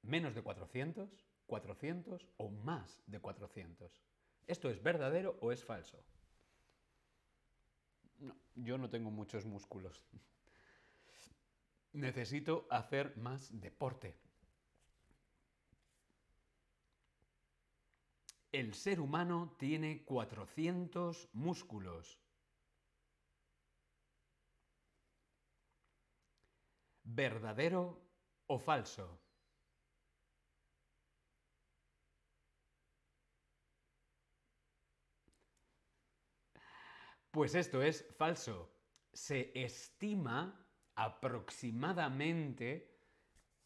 menos 0.01 0.33
de 0.33 0.41
400, 0.41 1.09
400 1.45 2.25
o 2.37 2.49
más 2.49 3.03
de 3.05 3.19
400. 3.19 4.01
¿Esto 4.47 4.69
es 4.69 4.81
verdadero 4.81 5.37
o 5.41 5.51
es 5.51 5.61
falso? 5.61 6.01
No, 8.19 8.33
yo 8.55 8.77
no 8.77 8.89
tengo 8.89 9.11
muchos 9.11 9.45
músculos. 9.45 10.01
Necesito 11.91 12.65
hacer 12.69 13.17
más 13.17 13.59
deporte. 13.59 14.15
El 18.51 18.73
ser 18.73 18.99
humano 18.99 19.55
tiene 19.57 20.03
400 20.05 21.29
músculos. 21.33 22.19
¿Verdadero 27.03 28.01
o 28.47 28.59
falso? 28.59 29.19
Pues 37.31 37.55
esto 37.55 37.81
es 37.81 38.05
falso. 38.17 38.71
Se 39.13 39.51
estima 39.53 40.67
aproximadamente 40.95 42.97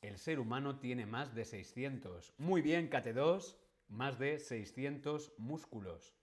el 0.02 0.18
ser 0.18 0.40
humano 0.40 0.80
tiene 0.80 1.06
más 1.06 1.36
de 1.36 1.46
600. 1.46 2.34
Muy 2.38 2.62
bien, 2.62 2.90
KT2, 2.90 3.61
más 3.92 4.18
de 4.18 4.40
600 4.40 5.34
músculos. 5.38 6.16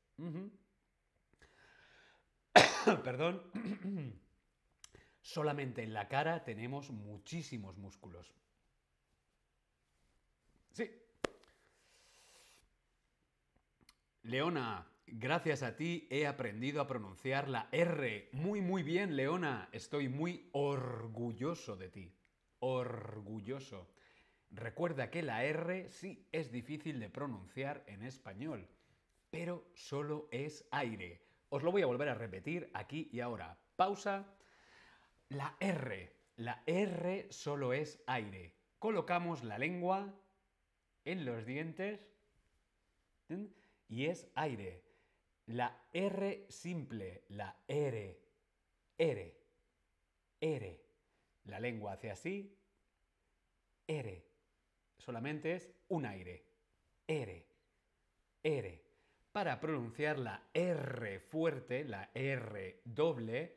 Perdón. 3.05 3.43
Solamente 5.21 5.83
en 5.83 5.93
la 5.93 6.09
cara 6.09 6.43
tenemos 6.45 6.91
muchísimos 6.91 7.77
músculos. 7.77 8.35
Sí. 10.73 10.91
Leona, 14.23 14.87
Gracias 15.11 15.63
a 15.63 15.75
ti 15.75 16.07
he 16.11 16.27
aprendido 16.27 16.83
a 16.83 16.87
pronunciar 16.87 17.49
la 17.49 17.69
R. 17.73 18.29
Muy, 18.33 18.61
muy 18.61 18.83
bien, 18.83 19.17
Leona. 19.17 19.69
Estoy 19.73 20.09
muy 20.09 20.51
orgulloso 20.53 21.77
de 21.77 21.89
ti. 21.89 22.15
Orgulloso. 22.59 23.89
Recuerda 24.51 25.11
que 25.11 25.23
la 25.23 25.45
R 25.45 25.89
sí 25.89 26.27
es 26.33 26.51
difícil 26.51 27.01
de 27.01 27.11
pronunciar 27.11 27.85
en 27.87 28.03
español, 28.03 28.69
pero 29.31 29.71
solo 29.75 30.29
es 30.31 30.67
aire. 30.71 31.23
Os 31.51 31.63
lo 31.63 31.73
voy 31.73 31.83
a 31.83 31.87
volver 31.87 32.09
a 32.09 32.15
repetir 32.15 32.71
aquí 32.75 33.09
y 33.13 33.21
ahora. 33.21 33.59
Pausa. 33.77 34.27
La 35.29 35.57
R. 35.61 36.17
La 36.37 36.63
R 36.67 37.27
solo 37.31 37.73
es 37.73 38.03
aire. 38.07 38.55
Colocamos 38.79 39.45
la 39.45 39.59
lengua 39.59 40.15
en 41.05 41.25
los 41.25 41.45
dientes 41.45 42.09
y 43.89 44.07
es 44.07 44.31
aire. 44.35 44.85
La 45.47 45.83
R 45.93 46.47
simple, 46.51 47.25
la 47.29 47.57
R, 47.67 48.21
R, 48.99 49.41
R. 50.41 50.85
La 51.45 51.61
lengua 51.61 51.95
hace 51.95 52.11
así, 52.11 52.59
R. 53.87 54.28
Solamente 55.09 55.55
es 55.55 55.73
un 55.89 56.05
aire. 56.05 56.45
R, 57.07 57.47
R. 58.43 58.85
Para 59.33 59.59
pronunciar 59.59 60.19
la 60.19 60.51
R 60.53 61.21
fuerte, 61.21 61.83
la 61.85 62.11
R 62.13 62.83
doble, 62.85 63.57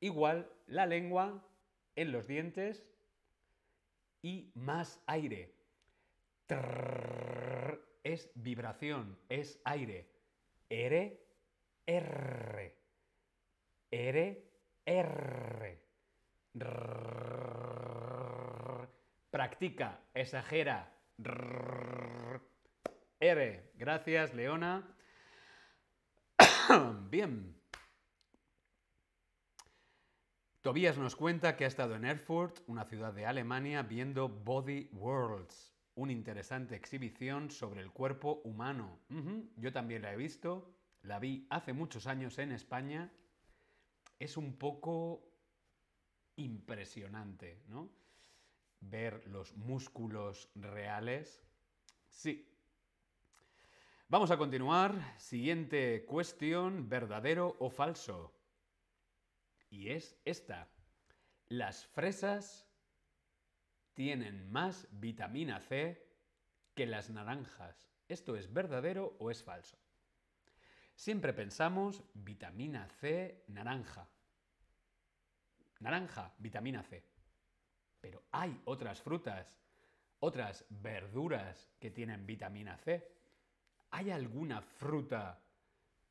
igual 0.00 0.50
la 0.66 0.86
lengua 0.86 1.40
en 1.94 2.10
los 2.10 2.26
dientes 2.26 2.84
y 4.22 4.50
más 4.56 5.00
aire 5.06 5.54
es 8.02 8.28
vibración, 8.34 9.16
es 9.28 9.60
aire. 9.62 10.10
R, 10.68 11.24
R. 11.86 12.76
R, 13.92 14.44
R. 14.84 15.82
Practica, 19.32 19.98
exagera. 20.12 20.92
R. 23.18 23.72
Gracias, 23.76 24.34
Leona. 24.34 24.94
Bien. 27.08 27.58
Tobías 30.60 30.98
nos 30.98 31.16
cuenta 31.16 31.56
que 31.56 31.64
ha 31.64 31.66
estado 31.66 31.96
en 31.96 32.04
Erfurt, 32.04 32.60
una 32.66 32.84
ciudad 32.84 33.14
de 33.14 33.24
Alemania, 33.24 33.82
viendo 33.82 34.28
Body 34.28 34.90
Worlds, 34.92 35.74
una 35.94 36.12
interesante 36.12 36.76
exhibición 36.76 37.50
sobre 37.50 37.80
el 37.80 37.90
cuerpo 37.90 38.42
humano. 38.44 39.00
Yo 39.56 39.72
también 39.72 40.02
la 40.02 40.12
he 40.12 40.16
visto, 40.16 40.76
la 41.00 41.18
vi 41.18 41.46
hace 41.48 41.72
muchos 41.72 42.06
años 42.06 42.36
en 42.38 42.52
España. 42.52 43.10
Es 44.18 44.36
un 44.36 44.58
poco 44.58 45.26
impresionante, 46.36 47.62
¿no? 47.68 48.01
Ver 48.82 49.26
los 49.26 49.56
músculos 49.56 50.50
reales. 50.54 51.42
Sí. 52.08 52.48
Vamos 54.08 54.30
a 54.30 54.36
continuar. 54.36 55.18
Siguiente 55.18 56.04
cuestión, 56.04 56.88
¿verdadero 56.88 57.56
o 57.58 57.70
falso? 57.70 58.34
Y 59.70 59.88
es 59.88 60.20
esta. 60.24 60.68
Las 61.48 61.86
fresas 61.86 62.68
tienen 63.94 64.50
más 64.50 64.86
vitamina 64.90 65.60
C 65.60 66.06
que 66.74 66.86
las 66.86 67.08
naranjas. 67.08 67.90
¿Esto 68.08 68.36
es 68.36 68.52
verdadero 68.52 69.16
o 69.18 69.30
es 69.30 69.42
falso? 69.42 69.78
Siempre 70.94 71.32
pensamos 71.32 72.04
vitamina 72.14 72.88
C, 72.88 73.44
naranja. 73.48 74.08
Naranja, 75.80 76.34
vitamina 76.38 76.82
C. 76.82 77.11
Pero 78.02 78.24
hay 78.32 78.60
otras 78.64 79.00
frutas, 79.00 79.46
otras 80.18 80.66
verduras 80.68 81.70
que 81.80 81.90
tienen 81.90 82.26
vitamina 82.26 82.76
C. 82.76 83.08
¿Hay 83.92 84.10
alguna 84.10 84.60
fruta 84.60 85.40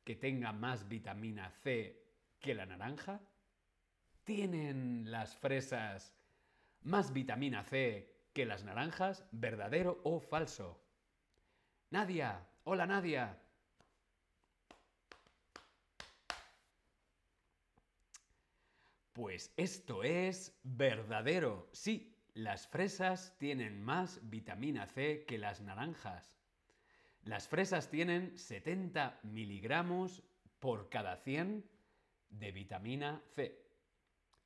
que 0.02 0.16
tenga 0.16 0.52
más 0.52 0.88
vitamina 0.88 1.50
C 1.50 2.02
que 2.40 2.54
la 2.54 2.66
naranja? 2.66 3.20
¿Tienen 4.24 5.10
las 5.10 5.36
fresas 5.36 6.16
más 6.80 7.12
vitamina 7.12 7.62
C 7.62 8.10
que 8.32 8.46
las 8.46 8.64
naranjas? 8.64 9.26
¿Verdadero 9.30 10.00
o 10.02 10.18
falso? 10.18 10.80
Nadia, 11.90 12.48
hola 12.64 12.86
Nadia. 12.86 13.41
Pues 19.12 19.52
esto 19.56 20.04
es 20.04 20.58
verdadero. 20.62 21.68
Sí, 21.72 22.16
las 22.34 22.66
fresas 22.66 23.36
tienen 23.38 23.82
más 23.82 24.20
vitamina 24.30 24.86
C 24.86 25.24
que 25.26 25.36
las 25.36 25.60
naranjas. 25.60 26.38
Las 27.24 27.46
fresas 27.46 27.90
tienen 27.90 28.38
70 28.38 29.20
miligramos 29.22 30.22
por 30.58 30.88
cada 30.88 31.16
100 31.16 31.68
de 32.30 32.52
vitamina 32.52 33.22
C. 33.34 33.62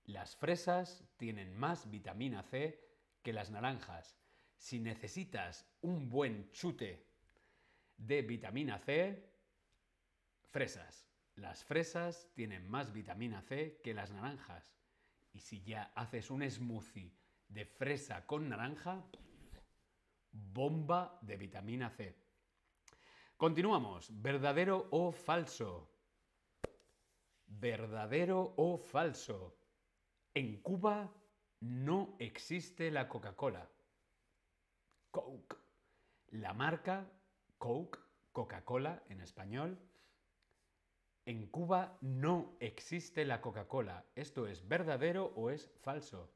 Las 0.04 0.34
fresas 0.36 1.04
tienen 1.16 1.56
más 1.56 1.88
vitamina 1.90 2.42
C 2.42 2.80
que 3.22 3.32
las 3.32 3.50
naranjas. 3.50 4.18
Si 4.56 4.80
necesitas 4.80 5.66
un 5.80 6.08
buen 6.08 6.50
chute 6.50 7.06
de 7.96 8.22
vitamina 8.22 8.78
C, 8.78 9.30
fresas. 10.50 11.05
Las 11.36 11.64
fresas 11.64 12.30
tienen 12.34 12.66
más 12.68 12.92
vitamina 12.92 13.42
C 13.42 13.78
que 13.84 13.92
las 13.92 14.10
naranjas. 14.10 14.74
Y 15.32 15.40
si 15.40 15.62
ya 15.62 15.92
haces 15.94 16.30
un 16.30 16.42
smoothie 16.50 17.12
de 17.48 17.66
fresa 17.66 18.26
con 18.26 18.48
naranja, 18.48 19.04
bomba 20.32 21.18
de 21.20 21.36
vitamina 21.36 21.90
C. 21.90 22.16
Continuamos. 23.36 24.08
¿Verdadero 24.22 24.88
o 24.90 25.12
falso? 25.12 25.90
¿Verdadero 27.46 28.54
o 28.56 28.78
falso? 28.78 29.58
En 30.32 30.62
Cuba 30.62 31.12
no 31.60 32.16
existe 32.18 32.90
la 32.90 33.08
Coca-Cola. 33.08 33.68
Coke. 35.10 35.56
La 36.28 36.54
marca 36.54 37.06
Coke, 37.58 37.98
Coca-Cola 38.32 39.02
en 39.10 39.20
español. 39.20 39.78
En 41.26 41.48
Cuba 41.48 41.98
no 42.00 42.56
existe 42.60 43.24
la 43.24 43.40
Coca-Cola. 43.40 44.06
¿Esto 44.14 44.46
es 44.46 44.66
verdadero 44.68 45.32
o 45.34 45.50
es 45.50 45.68
falso? 45.82 46.30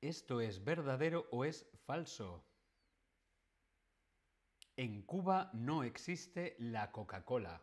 ¿Esto 0.00 0.40
es 0.40 0.62
verdadero 0.62 1.26
o 1.32 1.44
es 1.44 1.66
falso? 1.84 2.44
En 4.76 5.02
Cuba 5.02 5.50
no 5.52 5.82
existe 5.82 6.54
la 6.60 6.92
Coca-Cola. 6.92 7.60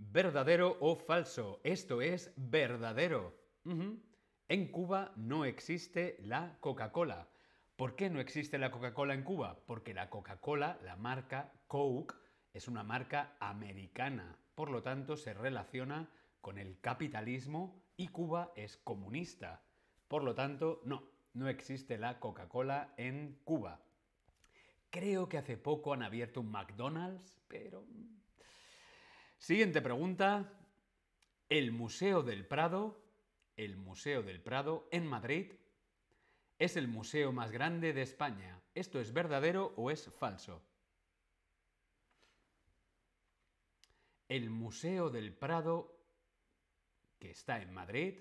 ¿Verdadero 0.00 0.76
o 0.78 0.94
falso? 0.94 1.60
Esto 1.64 2.00
es 2.00 2.32
verdadero. 2.36 3.34
En 3.64 4.68
Cuba 4.68 5.12
no 5.16 5.44
existe 5.44 6.18
la 6.22 6.56
Coca-Cola. 6.60 7.28
¿Por 7.74 7.96
qué 7.96 8.08
no 8.08 8.20
existe 8.20 8.58
la 8.58 8.70
Coca-Cola 8.70 9.14
en 9.14 9.24
Cuba? 9.24 9.58
Porque 9.66 9.94
la 9.94 10.08
Coca-Cola, 10.08 10.78
la 10.84 10.94
marca 10.94 11.52
Coke, 11.66 12.14
es 12.54 12.68
una 12.68 12.84
marca 12.84 13.36
americana. 13.40 14.38
Por 14.54 14.70
lo 14.70 14.84
tanto, 14.84 15.16
se 15.16 15.34
relaciona 15.34 16.08
con 16.40 16.58
el 16.58 16.78
capitalismo 16.80 17.82
y 17.96 18.06
Cuba 18.06 18.52
es 18.54 18.76
comunista. 18.76 19.64
Por 20.06 20.22
lo 20.22 20.36
tanto, 20.36 20.80
no, 20.84 21.02
no 21.34 21.48
existe 21.48 21.98
la 21.98 22.20
Coca-Cola 22.20 22.94
en 22.98 23.40
Cuba. 23.42 23.80
Creo 24.90 25.28
que 25.28 25.38
hace 25.38 25.56
poco 25.56 25.92
han 25.92 26.04
abierto 26.04 26.40
un 26.40 26.52
McDonald's, 26.52 27.40
pero... 27.48 27.84
Siguiente 29.38 29.80
pregunta. 29.80 30.52
El 31.48 31.72
Museo 31.72 32.22
del 32.22 32.44
Prado, 32.44 33.00
el 33.56 33.76
Museo 33.76 34.22
del 34.22 34.42
Prado 34.42 34.88
en 34.90 35.06
Madrid, 35.06 35.52
es 36.58 36.76
el 36.76 36.88
museo 36.88 37.32
más 37.32 37.50
grande 37.52 37.92
de 37.92 38.02
España. 38.02 38.60
¿Esto 38.74 39.00
es 39.00 39.12
verdadero 39.12 39.72
o 39.76 39.90
es 39.90 40.12
falso? 40.18 40.60
El 44.28 44.50
Museo 44.50 45.08
del 45.08 45.32
Prado 45.32 45.96
que 47.18 47.30
está 47.30 47.62
en 47.62 47.72
Madrid. 47.72 48.20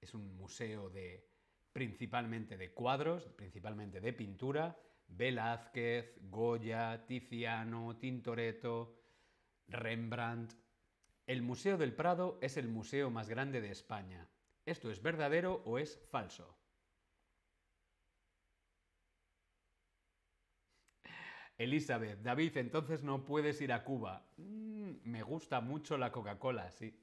Es 0.00 0.14
un 0.14 0.36
museo 0.36 0.88
de 0.88 1.28
principalmente 1.72 2.56
de 2.56 2.72
cuadros, 2.72 3.28
principalmente 3.36 4.00
de 4.00 4.12
pintura. 4.12 4.78
Velázquez, 5.08 6.16
Goya, 6.30 7.04
Tiziano, 7.06 7.98
Tintoretto, 7.98 9.01
Rembrandt. 9.68 10.54
El 11.26 11.42
Museo 11.42 11.78
del 11.78 11.94
Prado 11.94 12.38
es 12.42 12.56
el 12.56 12.68
museo 12.68 13.10
más 13.10 13.28
grande 13.28 13.60
de 13.60 13.70
España. 13.70 14.28
¿Esto 14.66 14.90
es 14.90 15.02
verdadero 15.02 15.62
o 15.64 15.78
es 15.78 15.98
falso? 16.10 16.58
Elizabeth, 21.58 22.20
David, 22.22 22.56
entonces 22.56 23.02
no 23.02 23.24
puedes 23.24 23.60
ir 23.60 23.72
a 23.72 23.84
Cuba. 23.84 24.26
Mm, 24.36 24.94
me 25.04 25.22
gusta 25.22 25.60
mucho 25.60 25.96
la 25.96 26.10
Coca-Cola, 26.10 26.70
sí. 26.70 27.02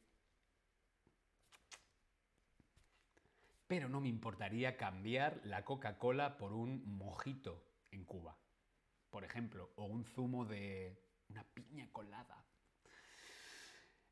pero 3.70 3.88
no 3.88 4.02
me 4.02 4.10
importaría 4.10 4.78
cambiar 4.78 5.40
la 5.44 5.64
Coca-Cola 5.64 6.40
por 6.40 6.54
un 6.54 6.98
mojito 6.98 7.64
en 7.92 8.04
Cuba, 8.04 8.36
por 9.12 9.24
ejemplo, 9.24 9.70
o 9.76 9.86
un 9.86 10.06
zumo 10.06 10.44
de 10.44 11.00
una 11.30 11.44
piña 11.44 11.88
colada. 11.92 12.46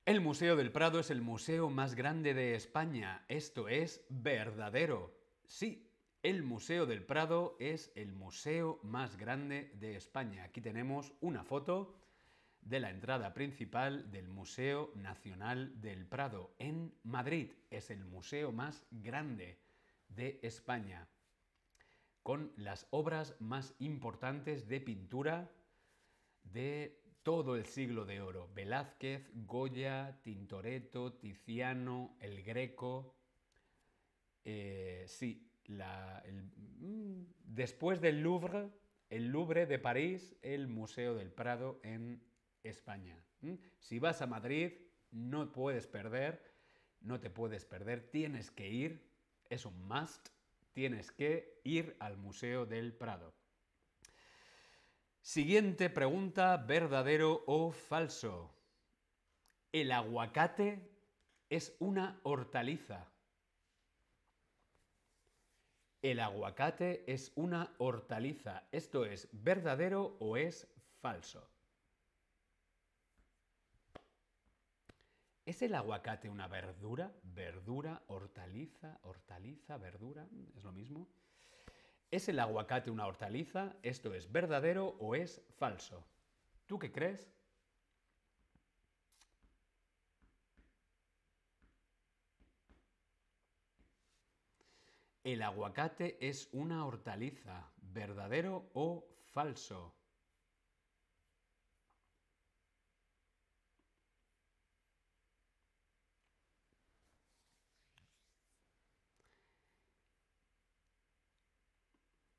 El 0.05 0.21
Museo 0.21 0.55
del 0.55 0.71
Prado 0.71 0.99
es 0.99 1.11
el 1.11 1.21
museo 1.21 1.69
más 1.69 1.95
grande 1.95 2.33
de 2.33 2.55
España. 2.55 3.25
Esto 3.27 3.67
es 3.67 4.05
verdadero. 4.09 5.13
Sí, 5.45 5.91
el 6.23 6.43
Museo 6.43 6.85
del 6.85 7.03
Prado 7.03 7.57
es 7.59 7.91
el 7.95 8.13
museo 8.13 8.79
más 8.83 9.17
grande 9.17 9.71
de 9.75 9.95
España. 9.95 10.45
Aquí 10.45 10.61
tenemos 10.61 11.13
una 11.19 11.43
foto 11.43 11.95
de 12.61 12.79
la 12.79 12.89
entrada 12.89 13.33
principal 13.33 14.11
del 14.11 14.27
Museo 14.27 14.91
Nacional 14.95 15.79
del 15.81 16.05
Prado 16.05 16.53
en 16.57 16.93
Madrid. 17.03 17.51
Es 17.69 17.89
el 17.91 18.05
museo 18.05 18.51
más 18.51 18.85
grande 18.91 19.59
de 20.09 20.39
España, 20.41 21.07
con 22.23 22.51
las 22.55 22.87
obras 22.91 23.35
más 23.39 23.73
importantes 23.79 24.67
de 24.67 24.81
pintura 24.81 25.51
de 26.43 27.06
todo 27.27 27.57
el 27.57 27.65
siglo 27.65 28.05
de 28.05 28.21
oro. 28.21 28.49
Velázquez, 28.55 29.29
Goya, 29.33 30.17
Tintoretto, 30.23 31.11
Tiziano, 31.11 32.15
El 32.21 32.41
Greco. 32.41 33.17
Eh, 34.45 35.03
sí, 35.09 35.51
mm, 35.67 37.23
después 37.43 37.99
del 37.99 38.21
Louvre, 38.21 38.69
el 39.09 39.27
Louvre 39.27 39.65
de 39.65 39.77
París, 39.77 40.37
el 40.41 40.69
Museo 40.69 41.15
del 41.15 41.29
Prado 41.29 41.81
en 41.83 42.23
España. 42.63 43.21
Si 43.77 43.99
vas 43.99 44.21
a 44.21 44.27
Madrid, 44.27 44.71
no 45.11 45.51
puedes 45.51 45.85
perder, 45.85 46.41
no 47.01 47.19
te 47.19 47.29
puedes 47.29 47.65
perder, 47.65 48.09
tienes 48.09 48.51
que 48.51 48.69
ir, 48.69 49.05
es 49.49 49.65
un 49.65 49.85
must, 49.85 50.29
tienes 50.71 51.11
que 51.11 51.59
ir 51.65 51.97
al 51.99 52.15
Museo 52.15 52.65
del 52.65 52.93
Prado. 52.93 53.33
Siguiente 55.27 55.89
pregunta, 55.89 56.55
¿verdadero 56.55 57.43
o 57.47 57.69
falso? 57.69 58.49
El 59.73 59.91
aguacate 59.91 60.89
es 61.49 61.75
una 61.79 62.17
hortaliza. 62.23 63.11
El 66.01 66.21
aguacate 66.21 67.03
es 67.11 67.33
una 67.35 67.75
hortaliza. 67.77 68.69
¿Esto 68.71 69.03
es 69.03 69.27
verdadero 69.33 70.15
o 70.21 70.37
es 70.37 70.65
falso? 71.01 71.45
¿Es 75.45 75.61
el 75.61 75.75
aguacate 75.75 76.29
una 76.29 76.47
verdura? 76.47 77.11
¿Verdura, 77.23 78.01
hortaliza, 78.07 78.97
hortaliza, 79.03 79.75
verdura? 79.75 80.25
¿Es 80.55 80.63
lo 80.63 80.71
mismo? 80.71 81.05
¿Es 82.09 82.29
el 82.29 82.39
aguacate 82.39 82.89
una 82.89 83.05
hortaliza? 83.05 83.75
¿Esto 83.83 84.13
es 84.13 84.31
verdadero 84.31 84.95
o 84.99 85.13
es 85.15 85.41
falso? 85.57 86.07
¿Tú 86.65 86.79
qué 86.79 86.89
crees? 86.89 87.29
¿El 95.25 95.41
aguacate 95.41 96.17
es 96.25 96.47
una 96.53 96.85
hortaliza? 96.85 97.73
¿Verdadero 97.75 98.69
o 98.73 99.09
falso? 99.25 99.93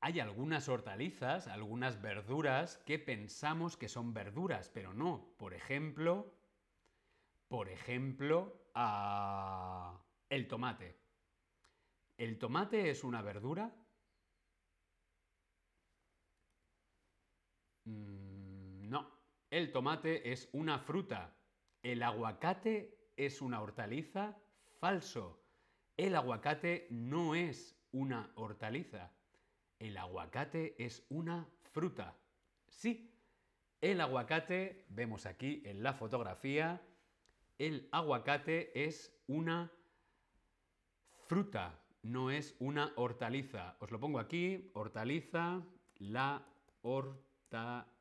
Hay 0.01 0.19
algunas 0.21 0.69
hortalizas, 0.69 1.47
algunas 1.47 2.01
verduras 2.01 2.77
que 2.85 2.99
pensamos 2.99 3.75
que 3.75 3.89
son 3.89 4.13
verduras, 4.13 4.69
pero 4.73 4.93
no. 4.93 5.33
Por 5.37 5.53
ejemplo, 5.53 6.33
por 7.49 7.67
ejemplo, 7.67 8.53
el 10.29 10.47
tomate. 10.47 10.97
¿El 12.17 12.37
tomate 12.37 12.89
es 12.89 13.03
una 13.03 13.21
verdura? 13.21 13.73
Mm, 17.85 18.89
no, 18.89 19.09
el 19.49 19.71
tomate 19.71 20.31
es 20.31 20.47
una 20.53 20.79
fruta. 20.79 21.35
¿El 21.81 22.03
aguacate 22.03 23.11
es 23.17 23.41
una 23.41 23.61
hortaliza? 23.61 24.37
Falso. 24.79 25.43
El 25.97 26.15
aguacate 26.15 26.87
no 26.89 27.35
es 27.35 27.75
una 27.91 28.31
hortaliza. 28.35 29.11
El 29.79 29.97
aguacate 29.97 30.75
es 30.77 31.05
una 31.09 31.47
fruta. 31.71 32.15
Sí, 32.67 33.11
el 33.81 34.01
aguacate, 34.01 34.85
vemos 34.89 35.25
aquí 35.25 35.63
en 35.65 35.81
la 35.81 35.93
fotografía, 35.93 36.81
el 37.57 37.89
aguacate 37.91 38.85
es 38.85 39.13
una 39.27 39.71
fruta 41.27 41.79
no 42.03 42.31
es 42.31 42.55
una 42.59 42.93
hortaliza. 42.95 43.75
Os 43.79 43.91
lo 43.91 43.99
pongo 43.99 44.19
aquí, 44.19 44.71
hortaliza, 44.73 45.61
la 45.97 46.45
hortaliza 46.81 47.91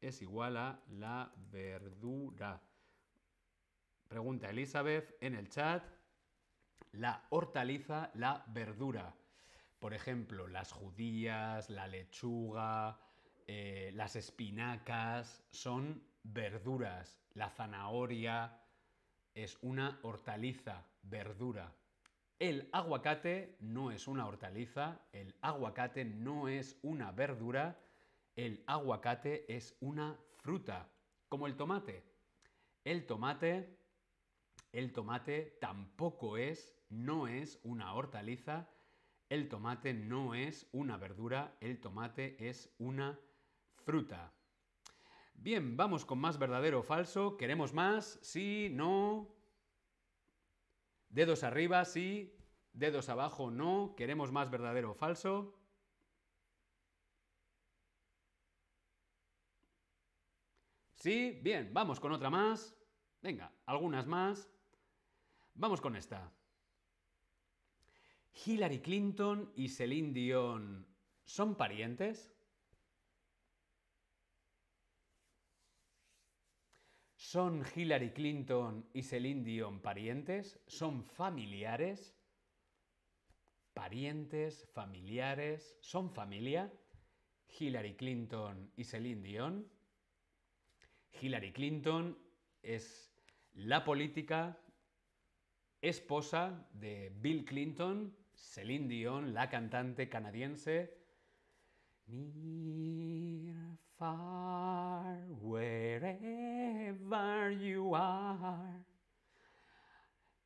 es 0.00 0.22
igual 0.22 0.56
a 0.56 0.80
la 0.88 1.30
verdura. 1.50 2.62
Pregunta 4.08 4.48
Elizabeth 4.50 5.16
en 5.20 5.34
el 5.34 5.48
chat. 5.48 5.84
La 6.92 7.26
hortaliza, 7.30 8.10
la 8.14 8.44
verdura. 8.48 9.14
Por 9.80 9.94
ejemplo, 9.94 10.46
las 10.46 10.72
judías, 10.72 11.70
la 11.70 11.88
lechuga, 11.88 13.00
eh, 13.46 13.90
las 13.94 14.14
espinacas 14.14 15.42
son 15.50 16.04
verduras. 16.22 17.18
La 17.32 17.48
zanahoria 17.48 18.60
es 19.34 19.56
una 19.62 19.98
hortaliza, 20.02 20.84
verdura. 21.02 21.72
El 22.38 22.68
aguacate 22.72 23.56
no 23.60 23.90
es 23.90 24.06
una 24.06 24.26
hortaliza, 24.26 25.00
el 25.12 25.34
aguacate 25.40 26.04
no 26.04 26.48
es 26.48 26.78
una 26.82 27.10
verdura, 27.12 27.78
el 28.36 28.62
aguacate 28.66 29.46
es 29.48 29.76
una 29.80 30.18
fruta, 30.36 30.88
como 31.30 31.46
el 31.46 31.56
tomate. 31.56 32.04
El 32.84 33.06
tomate, 33.06 33.78
el 34.72 34.92
tomate 34.92 35.56
tampoco 35.58 36.36
es, 36.36 36.74
no 36.90 37.28
es 37.28 37.58
una 37.62 37.94
hortaliza, 37.94 38.68
el 39.30 39.48
tomate 39.48 39.94
no 39.94 40.34
es 40.34 40.68
una 40.72 40.96
verdura, 40.96 41.56
el 41.60 41.80
tomate 41.80 42.36
es 42.48 42.74
una 42.78 43.18
fruta. 43.76 44.32
Bien, 45.34 45.76
vamos 45.76 46.04
con 46.04 46.18
más 46.18 46.36
verdadero 46.36 46.80
o 46.80 46.82
falso. 46.82 47.36
¿Queremos 47.36 47.72
más? 47.72 48.18
Sí, 48.22 48.68
no. 48.72 49.32
Dedos 51.08 51.44
arriba, 51.44 51.84
sí. 51.84 52.36
Dedos 52.72 53.08
abajo, 53.08 53.52
no. 53.52 53.94
¿Queremos 53.96 54.32
más 54.32 54.50
verdadero 54.50 54.90
o 54.90 54.94
falso? 54.94 55.56
¿Sí? 60.96 61.38
Bien, 61.40 61.72
vamos 61.72 62.00
con 62.00 62.12
otra 62.12 62.30
más. 62.30 62.76
Venga, 63.22 63.52
algunas 63.64 64.08
más. 64.08 64.50
Vamos 65.54 65.80
con 65.80 65.94
esta. 65.94 66.32
Hillary 68.32 68.80
Clinton 68.80 69.52
y 69.56 69.68
Celine 69.68 70.12
Dion 70.12 70.86
son 71.24 71.56
parientes? 71.56 72.34
¿Son 77.14 77.64
Hillary 77.76 78.10
Clinton 78.10 78.88
y 78.92 79.02
Celine 79.02 79.44
Dion 79.44 79.80
parientes? 79.80 80.58
¿Son 80.66 81.04
familiares? 81.04 82.16
¿Parientes? 83.72 84.66
¿Familiares? 84.72 85.78
¿Son 85.80 86.10
familia? 86.10 86.72
Hillary 87.58 87.94
Clinton 87.94 88.72
y 88.76 88.84
Celine 88.84 89.22
Dion. 89.22 89.70
Hillary 91.20 91.52
Clinton 91.52 92.18
es 92.62 93.12
la 93.52 93.84
política 93.84 94.60
esposa 95.80 96.68
de 96.72 97.12
Bill 97.20 97.44
Clinton, 97.44 98.16
Celine 98.40 98.88
Dion, 98.88 99.34
la 99.34 99.48
cantante 99.48 100.08
canadiense. 100.08 100.98
far, 103.98 105.18
wherever 105.42 106.10
you 107.52 107.94
are. 107.94 108.84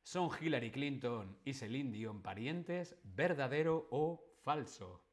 ¿Son 0.03 0.29
Hillary 0.39 0.71
Clinton 0.71 1.37
y 1.45 1.53
Celine 1.53 1.91
Dion 1.91 2.21
parientes? 2.21 2.95
¿Verdadero 3.03 3.87
o 3.89 4.23
falso? 4.43 5.04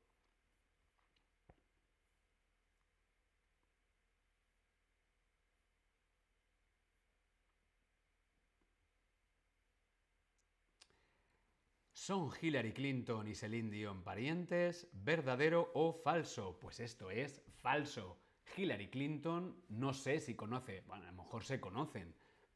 ¿Son 12.05 12.33
Hillary 12.41 12.73
Clinton 12.73 13.29
y 13.29 13.37
Celine 13.37 13.71
Dion 13.71 14.03
parientes? 14.03 14.89
¿Verdadero 14.93 15.71
o 15.73 15.93
falso? 15.93 16.59
Pues 16.59 16.81
esto 16.81 17.13
es 17.13 17.41
falso. 17.61 18.19
Hillary 18.57 18.89
Clinton 18.89 19.63
no 19.69 19.95
sé 19.95 20.19
si 20.19 20.35
conoce, 20.35 20.81
bueno, 20.89 21.07
a 21.07 21.13
lo 21.13 21.23
mejor 21.23 21.45
se 21.45 21.61
conocen, 21.61 22.13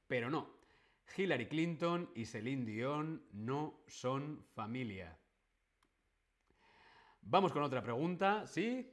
pero 0.09 0.29
no. 0.31 0.51
Hillary 1.17 1.47
Clinton 1.47 2.11
y 2.17 2.25
Celine 2.25 2.65
Dion 2.65 3.23
no 3.35 3.85
son 3.87 4.45
familia. 4.53 5.17
Vamos 7.21 7.53
con 7.53 7.63
otra 7.63 7.85
pregunta, 7.85 8.49
¿sí? 8.49 8.93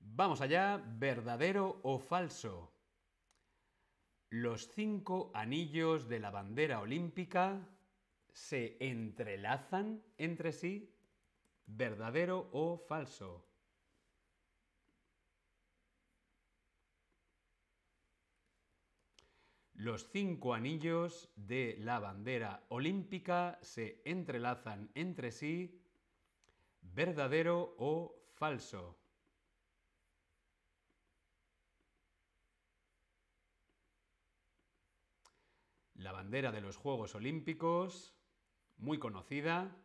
Vamos 0.00 0.40
allá, 0.40 0.82
¿verdadero 0.84 1.78
o 1.84 2.00
falso? 2.00 2.71
Los 4.32 4.68
cinco 4.68 5.30
anillos 5.34 6.08
de 6.08 6.18
la 6.18 6.30
bandera 6.30 6.80
olímpica 6.80 7.68
se 8.32 8.78
entrelazan 8.80 10.02
entre 10.16 10.52
sí? 10.52 10.96
¿Verdadero 11.66 12.48
o 12.52 12.78
falso? 12.78 13.46
Los 19.74 20.08
cinco 20.10 20.54
anillos 20.54 21.30
de 21.36 21.76
la 21.80 21.98
bandera 21.98 22.64
olímpica 22.70 23.58
se 23.60 24.00
entrelazan 24.06 24.90
entre 24.94 25.30
sí. 25.30 25.84
¿Verdadero 26.80 27.74
o 27.76 28.24
falso? 28.32 29.01
La 36.02 36.12
bandera 36.12 36.50
de 36.50 36.60
los 36.60 36.76
Juegos 36.76 37.14
Olímpicos, 37.14 38.14
muy 38.76 38.98
conocida. 38.98 39.76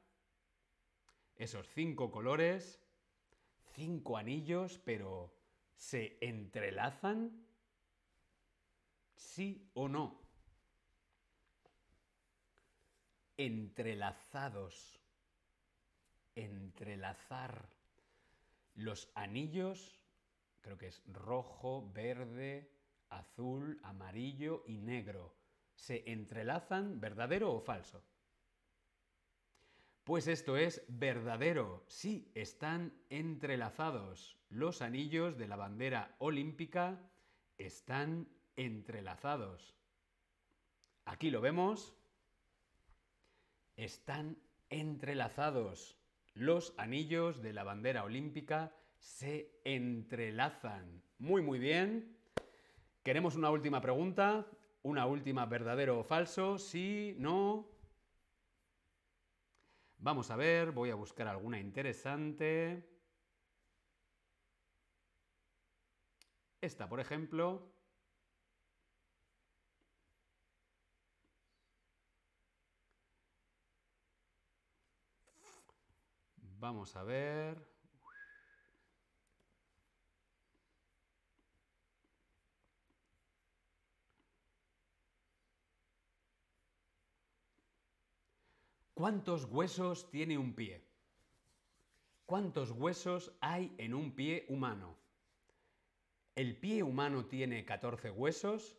Esos 1.36 1.68
cinco 1.70 2.10
colores, 2.10 2.82
cinco 3.76 4.18
anillos, 4.18 4.80
pero 4.84 5.32
¿se 5.76 6.18
entrelazan? 6.22 7.46
¿Sí 9.16 9.70
o 9.76 9.88
no? 9.88 10.20
Entrelazados. 13.38 15.00
Entrelazar. 16.36 17.70
Los 18.74 19.12
anillos, 19.14 20.00
creo 20.62 20.78
que 20.80 20.88
es 20.88 21.04
rojo, 21.06 21.92
verde, 21.94 22.72
azul, 23.10 23.80
amarillo 23.84 24.64
y 24.66 24.78
negro. 24.78 25.37
¿Se 25.78 26.04
entrelazan 26.12 27.00
verdadero 27.00 27.54
o 27.54 27.62
falso? 27.62 28.04
Pues 30.04 30.28
esto 30.28 30.58
es 30.58 30.84
verdadero. 30.88 31.84
Sí, 31.88 32.32
están 32.34 32.94
entrelazados. 33.10 34.38
Los 34.50 34.82
anillos 34.82 35.38
de 35.38 35.48
la 35.48 35.56
bandera 35.56 36.16
olímpica 36.18 37.00
están 37.58 38.28
entrelazados. 38.56 39.76
Aquí 41.06 41.30
lo 41.30 41.42
vemos. 41.42 41.96
Están 43.76 44.38
entrelazados. 44.70 45.96
Los 46.34 46.74
anillos 46.78 47.42
de 47.42 47.54
la 47.54 47.64
bandera 47.64 48.04
olímpica 48.04 48.74
se 48.98 49.62
entrelazan. 49.64 51.04
Muy, 51.20 51.44
muy 51.44 51.60
bien. 51.60 52.18
Queremos 53.04 53.36
una 53.36 53.52
última 53.52 53.80
pregunta. 53.80 54.48
Una 54.88 55.06
última 55.06 55.46
verdadero 55.46 56.00
o 56.00 56.04
falso. 56.04 56.58
Sí, 56.58 57.14
no. 57.20 57.68
Vamos 59.98 60.32
a 60.32 60.38
ver, 60.38 60.72
voy 60.72 60.92
a 60.92 60.96
buscar 60.96 61.28
alguna 61.28 61.60
interesante. 61.60 62.88
Esta, 66.62 66.88
por 66.88 67.02
ejemplo. 67.02 67.70
Vamos 76.60 76.96
a 76.96 77.04
ver. 77.04 77.77
¿Cuántos 88.98 89.46
huesos 89.46 90.10
tiene 90.10 90.40
un 90.40 90.56
pie? 90.56 90.84
¿Cuántos 92.26 92.72
huesos 92.72 93.32
hay 93.42 93.72
en 93.78 93.94
un 93.94 94.16
pie 94.16 94.48
humano? 94.50 94.98
¿El 96.34 96.58
pie 96.58 96.82
humano 96.82 97.28
tiene 97.28 97.64
14 97.64 98.10
huesos? 98.10 98.76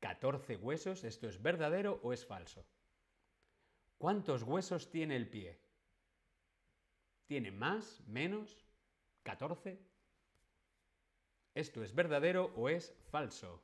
¿14 0.00 0.58
huesos? 0.62 1.04
¿Esto 1.04 1.28
es 1.28 1.42
verdadero 1.42 2.00
o 2.02 2.14
es 2.14 2.24
falso? 2.24 2.64
¿Cuántos 3.98 4.44
huesos 4.44 4.90
tiene 4.90 5.16
el 5.16 5.28
pie? 5.28 5.60
¿Tiene 7.26 7.50
más? 7.50 8.02
¿Menos? 8.06 8.64
¿14? 9.26 9.78
¿Esto 11.54 11.82
es 11.82 11.94
verdadero 11.94 12.50
o 12.56 12.70
es 12.70 12.94
falso? 13.10 13.62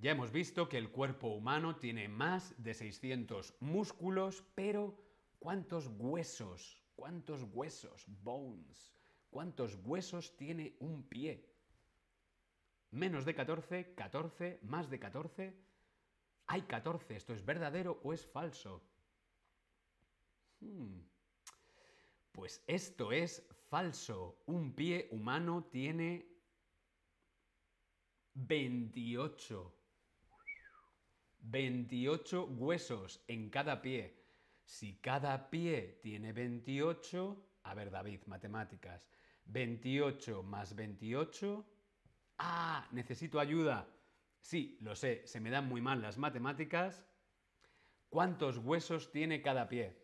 Ya 0.00 0.12
hemos 0.12 0.32
visto 0.32 0.66
que 0.66 0.78
el 0.78 0.90
cuerpo 0.90 1.28
humano 1.28 1.76
tiene 1.76 2.08
más 2.08 2.54
de 2.56 2.72
600 2.72 3.54
músculos, 3.60 4.42
pero 4.54 4.98
¿cuántos 5.38 5.88
huesos? 5.98 6.82
¿Cuántos 6.96 7.42
huesos? 7.52 8.06
Bones. 8.22 8.94
¿Cuántos 9.28 9.74
huesos 9.84 10.34
tiene 10.38 10.74
un 10.80 11.02
pie? 11.02 11.46
Menos 12.92 13.26
de 13.26 13.34
14, 13.34 13.94
14, 13.94 14.60
más 14.62 14.88
de 14.88 14.98
14. 14.98 15.54
Hay 16.46 16.62
14. 16.62 17.16
¿Esto 17.16 17.34
es 17.34 17.44
verdadero 17.44 18.00
o 18.02 18.14
es 18.14 18.24
falso? 18.24 18.82
Hmm. 20.60 21.00
Pues 22.32 22.64
esto 22.66 23.12
es 23.12 23.46
falso. 23.68 24.42
Un 24.46 24.72
pie 24.74 25.08
humano 25.10 25.68
tiene 25.70 26.26
28. 28.32 29.76
28 31.42 32.44
huesos 32.44 33.22
en 33.28 33.50
cada 33.50 33.82
pie. 33.82 34.16
Si 34.64 34.96
cada 35.00 35.50
pie 35.50 35.98
tiene 36.02 36.32
28, 36.32 37.36
a 37.64 37.74
ver 37.74 37.90
David, 37.90 38.20
matemáticas, 38.26 39.08
28 39.46 40.42
más 40.42 40.74
28, 40.74 41.66
ah, 42.38 42.88
necesito 42.92 43.40
ayuda. 43.40 43.88
Sí, 44.40 44.78
lo 44.80 44.94
sé, 44.94 45.26
se 45.26 45.40
me 45.40 45.50
dan 45.50 45.68
muy 45.68 45.80
mal 45.80 46.00
las 46.00 46.18
matemáticas. 46.18 47.04
¿Cuántos 48.08 48.58
huesos 48.58 49.12
tiene 49.12 49.42
cada 49.42 49.68
pie? 49.68 49.96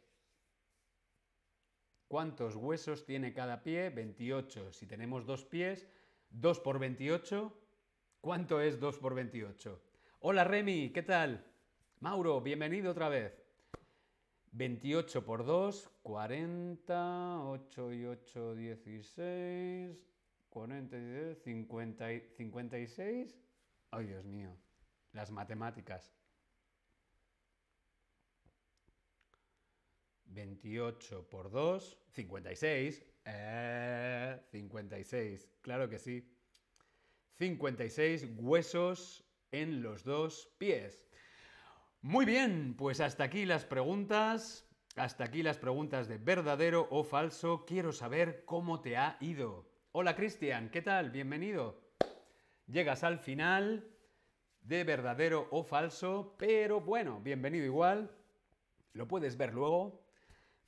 ¿Cuántos 2.09 2.55
huesos 2.55 3.05
tiene 3.05 3.33
cada 3.33 3.63
pie? 3.63 3.91
28. 3.91 4.73
Si 4.73 4.87
tenemos 4.87 5.27
dos 5.27 5.45
pies, 5.45 5.89
2 6.31 6.61
por 6.61 6.79
28, 6.79 7.53
¿cuánto 8.21 8.61
es 8.61 8.79
2 8.79 8.99
por 8.99 9.15
28? 9.15 9.86
Hola 10.29 10.43
Remy, 10.43 10.91
¿qué 10.91 11.05
tal? 11.05 11.47
Mauro, 12.01 12.41
bienvenido 12.41 12.91
otra 12.91 13.09
vez. 13.09 13.41
28 14.51 15.25
por 15.25 15.47
2, 15.47 15.89
40, 16.03 17.43
8 17.45 17.93
y 17.93 18.07
8, 18.07 18.55
16, 18.57 20.05
40, 20.49 21.35
50, 21.37 22.09
56. 22.37 23.39
Ay, 23.93 24.07
Dios 24.07 24.25
mío, 24.25 24.51
las 25.13 25.31
matemáticas. 25.31 26.13
28 30.25 31.29
por 31.31 31.53
2, 31.53 31.99
56. 32.09 33.07
Eh, 33.27 34.41
56, 34.51 35.49
claro 35.63 35.89
que 35.89 36.01
sí. 36.01 36.29
56 37.39 38.27
huesos 38.39 39.26
en 39.53 39.83
los 39.83 40.05
dos 40.05 40.51
pies. 40.59 41.07
Muy 42.03 42.25
bien, 42.25 42.75
pues 42.77 43.01
hasta 43.01 43.25
aquí 43.25 43.45
las 43.45 43.65
preguntas. 43.65 44.69
Hasta 44.97 45.25
aquí 45.25 45.43
las 45.43 45.59
preguntas 45.59 46.09
de 46.09 46.19
verdadero 46.19 46.89
o 46.91 47.05
falso. 47.05 47.65
Quiero 47.67 47.93
saber 47.93 48.45
cómo 48.45 48.81
te 48.81 48.97
ha 48.97 49.19
ido. 49.21 49.69
Hola 49.93 50.17
Cristian, 50.17 50.71
¿qué 50.71 50.83
tal? 50.83 51.11
Bienvenido. 51.11 51.83
Llegas 52.67 53.05
al 53.05 53.19
final 53.19 53.91
de 54.63 54.85
verdadero 54.85 55.49
o 55.51 55.63
falso, 55.65 56.35
pero 56.39 56.81
bueno, 56.81 57.21
bienvenido 57.21 57.65
igual. 57.65 58.11
Lo 58.93 59.07
puedes 59.07 59.37
ver 59.37 59.53
luego. 59.53 60.03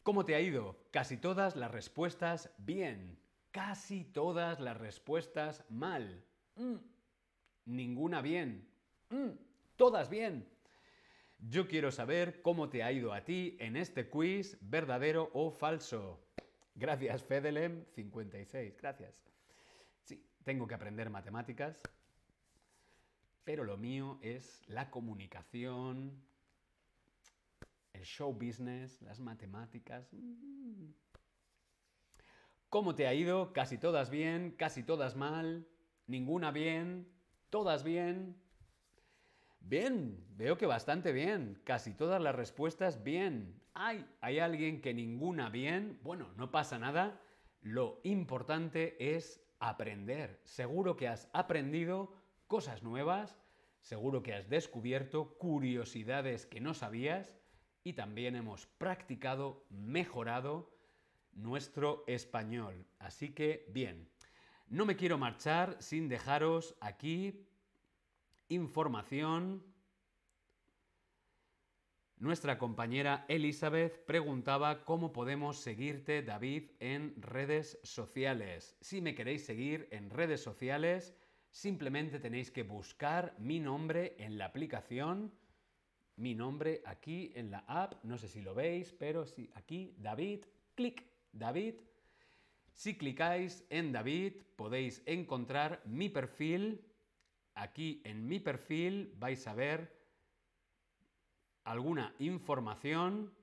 ¿Cómo 0.03 0.25
te 0.25 0.35
ha 0.35 0.41
ido? 0.41 0.77
Casi 0.91 1.17
todas 1.17 1.57
las 1.57 1.71
respuestas 1.71 2.53
bien. 2.59 3.19
Casi 3.51 4.05
todas 4.05 4.61
las 4.61 4.77
respuestas 4.77 5.65
mal. 5.71 6.25
Mm 6.57 6.98
ninguna 7.69 8.23
bien. 8.23 8.67
Mm, 9.11 9.31
todas 9.77 10.11
bien. 10.11 10.49
Yo 11.39 11.69
quiero 11.69 11.93
saber 11.93 12.43
cómo 12.43 12.69
te 12.69 12.83
ha 12.83 12.91
ido 12.91 13.13
a 13.13 13.25
ti 13.25 13.57
en 13.61 13.77
este 13.77 14.09
quiz, 14.09 14.59
verdadero 14.61 15.31
o 15.35 15.53
falso. 15.53 16.21
Gracias, 16.75 17.27
Fedelem56. 17.29 18.75
Gracias. 18.77 19.15
Sí, 20.03 20.25
tengo 20.43 20.67
que 20.67 20.75
aprender 20.75 21.11
matemáticas, 21.11 21.81
pero 23.45 23.63
lo 23.65 23.77
mío 23.77 24.19
es 24.23 24.65
la 24.69 24.91
comunicación, 24.91 26.21
el 27.93 28.03
show 28.03 28.33
business, 28.33 29.01
las 29.03 29.21
matemáticas. 29.21 30.13
Mm. 30.13 30.91
¿Cómo 32.69 32.95
te 32.95 33.07
ha 33.07 33.15
ido? 33.15 33.53
Casi 33.53 33.79
todas 33.79 34.11
bien, 34.11 34.51
casi 34.53 34.83
todas 34.83 35.17
mal, 35.17 35.67
ninguna 36.07 36.51
bien, 36.51 37.09
¿Todas 37.51 37.83
bien? 37.83 38.37
Bien, 39.61 40.25
veo 40.37 40.59
que 40.59 40.67
bastante 40.67 41.13
bien. 41.13 41.61
Casi 41.65 41.95
todas 41.95 42.21
las 42.21 42.35
respuestas 42.35 43.03
bien. 43.03 43.63
¿Hay, 43.75 44.07
¿Hay 44.21 44.39
alguien 44.39 44.81
que 44.81 44.93
ninguna 44.93 45.49
bien? 45.49 45.99
Bueno, 46.03 46.33
no 46.37 46.51
pasa 46.51 46.79
nada. 46.79 47.21
Lo 47.63 48.01
importante 48.05 49.17
es 49.17 49.43
aprender. 49.61 50.41
Seguro 50.45 50.97
que 50.97 51.09
has 51.09 51.29
aprendido 51.33 52.13
cosas 52.47 52.83
nuevas, 52.83 53.39
seguro 53.81 54.23
que 54.23 54.35
has 54.35 54.49
descubierto 54.49 55.37
curiosidades 55.39 56.47
que 56.47 56.61
no 56.61 56.75
sabías 56.75 57.35
y 57.83 57.95
también 57.95 58.37
hemos 58.37 58.67
practicado, 58.67 59.65
mejorado 59.71 60.71
nuestro 61.33 62.05
español. 62.07 62.87
Así 62.99 63.35
que, 63.35 63.67
bien, 63.71 64.09
no 64.71 64.85
me 64.85 64.97
quiero 64.97 65.19
marchar 65.19 65.77
sin 65.81 66.09
dejaros 66.09 66.77
aquí 66.81 67.47
información. 68.49 69.63
Nuestra 72.19 72.59
compañera 72.59 73.25
Elizabeth 73.29 74.05
preguntaba 74.05 74.85
cómo 74.85 75.13
podemos 75.13 75.59
seguirte, 75.59 76.23
David, 76.23 76.71
en 76.81 77.15
redes 77.23 77.79
sociales. 77.83 78.77
Si 78.81 79.01
me 79.01 79.15
queréis 79.15 79.47
seguir 79.47 79.89
en 79.93 80.11
redes 80.11 80.43
sociales, 80.43 81.15
simplemente 81.51 82.19
tenéis 82.19 82.51
que 82.51 82.65
buscar 82.65 83.35
mi 83.39 83.61
nombre 83.61 84.17
en 84.19 84.37
la 84.37 84.47
aplicación, 84.47 85.33
mi 86.17 86.35
nombre 86.35 86.83
aquí 86.85 87.33
en 87.37 87.53
la 87.53 87.65
app, 87.69 88.03
no 88.03 88.19
sé 88.19 88.29
si 88.29 88.43
lo 88.43 88.53
veis, 88.53 88.93
pero 88.93 89.25
sí, 89.25 89.49
aquí, 89.55 89.95
David, 89.99 90.45
clic, 90.75 91.05
David. 91.33 91.77
Si 92.79 92.97
clicáis 92.97 93.67
en 93.71 93.91
David 93.91 94.35
podéis 94.55 95.03
encontrar 95.05 95.83
mi 95.85 96.09
perfil. 96.09 96.87
Aquí 97.57 98.01
en 98.05 98.29
mi 98.29 98.39
perfil 98.39 99.13
vais 99.19 99.45
a 99.49 99.55
ver 99.55 99.93
alguna 101.65 102.15
información 102.21 103.35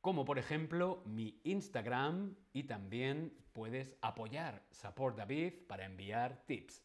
como 0.00 0.24
por 0.24 0.40
ejemplo 0.40 1.04
mi 1.06 1.40
Instagram 1.44 2.34
y 2.52 2.64
también 2.64 3.38
puedes 3.52 3.94
apoyar 4.00 4.66
Support 4.72 5.18
David 5.18 5.52
para 5.68 5.84
enviar 5.84 6.44
tips. 6.46 6.82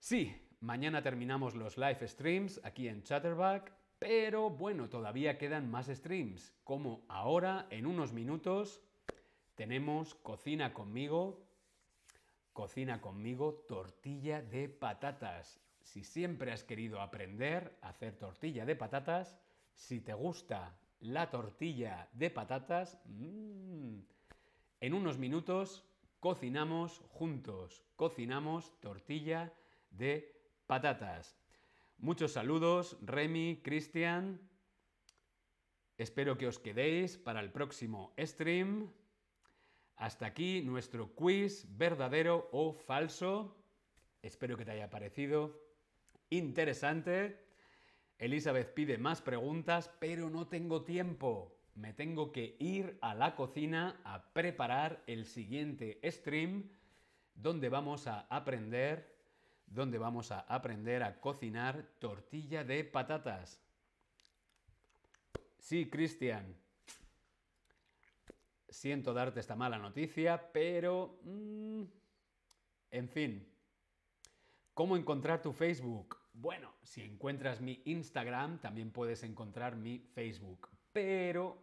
Sí, 0.00 0.34
mañana 0.58 1.00
terminamos 1.00 1.54
los 1.54 1.78
live 1.78 2.08
streams 2.08 2.60
aquí 2.64 2.88
en 2.88 3.04
Chatterback, 3.04 3.72
pero 4.00 4.50
bueno, 4.50 4.88
todavía 4.88 5.38
quedan 5.38 5.70
más 5.70 5.86
streams, 5.86 6.52
como 6.64 7.06
ahora 7.08 7.68
en 7.70 7.86
unos 7.86 8.12
minutos 8.12 8.82
tenemos 9.56 10.14
Cocina 10.14 10.72
conmigo, 10.72 11.44
Cocina 12.52 13.00
conmigo 13.00 13.64
tortilla 13.68 14.40
de 14.40 14.68
patatas. 14.68 15.60
Si 15.82 16.04
siempre 16.04 16.52
has 16.52 16.62
querido 16.62 17.00
aprender 17.00 17.76
a 17.82 17.88
hacer 17.88 18.16
tortilla 18.16 18.64
de 18.64 18.76
patatas, 18.76 19.36
si 19.74 20.00
te 20.00 20.14
gusta 20.14 20.78
la 21.00 21.30
tortilla 21.30 22.08
de 22.12 22.30
patatas, 22.30 22.98
mmm, 23.04 23.98
en 24.80 24.94
unos 24.94 25.18
minutos 25.18 25.84
cocinamos 26.20 27.02
juntos, 27.08 27.84
cocinamos 27.96 28.78
tortilla 28.80 29.52
de 29.90 30.40
patatas. 30.66 31.38
Muchos 31.98 32.32
saludos, 32.32 32.96
Remy, 33.02 33.60
Cristian. 33.62 34.40
Espero 35.96 36.36
que 36.36 36.46
os 36.46 36.58
quedéis 36.58 37.16
para 37.16 37.40
el 37.40 37.50
próximo 37.50 38.12
stream. 38.18 38.92
Hasta 39.96 40.26
aquí 40.26 40.62
nuestro 40.62 41.14
quiz 41.14 41.66
verdadero 41.76 42.48
o 42.52 42.72
falso. 42.72 43.56
Espero 44.22 44.56
que 44.56 44.64
te 44.64 44.72
haya 44.72 44.90
parecido 44.90 45.58
interesante. 46.30 47.44
Elizabeth 48.18 48.74
pide 48.74 48.98
más 48.98 49.20
preguntas, 49.20 49.90
pero 49.98 50.30
no 50.30 50.48
tengo 50.48 50.84
tiempo. 50.84 51.56
Me 51.74 51.92
tengo 51.92 52.32
que 52.32 52.56
ir 52.58 52.98
a 53.02 53.14
la 53.14 53.36
cocina 53.36 54.00
a 54.04 54.32
preparar 54.32 55.02
el 55.06 55.26
siguiente 55.26 56.00
stream 56.10 56.70
donde 57.34 57.68
vamos 57.68 58.06
a 58.06 58.20
aprender 58.30 59.16
donde 59.66 59.98
vamos 59.98 60.30
a 60.30 60.40
aprender 60.40 61.02
a 61.02 61.20
cocinar 61.20 61.84
tortilla 61.98 62.64
de 62.64 62.84
patatas. 62.84 63.60
Sí, 65.58 65.90
Cristian. 65.90 66.56
Siento 68.76 69.14
darte 69.14 69.40
esta 69.40 69.56
mala 69.56 69.78
noticia, 69.78 70.52
pero... 70.52 71.18
Mm, 71.22 71.84
en 72.90 73.08
fin. 73.08 73.48
¿Cómo 74.74 74.98
encontrar 74.98 75.40
tu 75.40 75.54
Facebook? 75.54 76.18
Bueno, 76.34 76.74
si 76.82 77.00
encuentras 77.00 77.62
mi 77.62 77.80
Instagram, 77.86 78.60
también 78.60 78.90
puedes 78.90 79.22
encontrar 79.22 79.76
mi 79.76 80.00
Facebook. 80.14 80.68
Pero 80.92 81.56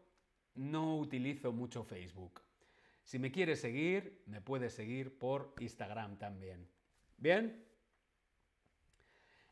no 0.56 0.98
utilizo 0.98 1.52
mucho 1.52 1.84
Facebook. 1.84 2.42
Si 3.04 3.20
me 3.20 3.32
quieres 3.32 3.62
seguir, 3.62 4.24
me 4.26 4.42
puedes 4.42 4.74
seguir 4.74 5.20
por 5.20 5.54
Instagram 5.60 6.18
también. 6.18 6.68
¿Bien? 7.18 7.64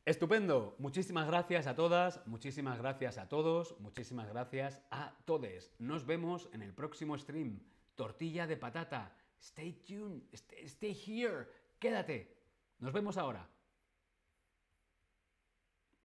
Estupendo. 0.03 0.75
Muchísimas 0.79 1.27
gracias 1.27 1.67
a 1.67 1.75
todas, 1.75 2.25
muchísimas 2.25 2.79
gracias 2.79 3.19
a 3.19 3.29
todos, 3.29 3.79
muchísimas 3.79 4.27
gracias 4.29 4.81
a 4.89 5.13
todos. 5.25 5.71
Nos 5.77 6.07
vemos 6.07 6.49
en 6.53 6.63
el 6.63 6.73
próximo 6.73 7.15
stream. 7.15 7.59
Tortilla 7.95 8.47
de 8.47 8.57
patata. 8.57 9.15
Stay 9.39 9.73
tuned, 9.85 10.23
stay, 10.33 10.65
stay 10.65 10.93
here. 10.93 11.47
Quédate. 11.77 12.35
Nos 12.79 12.91
vemos 12.93 13.15
ahora. 13.17 13.47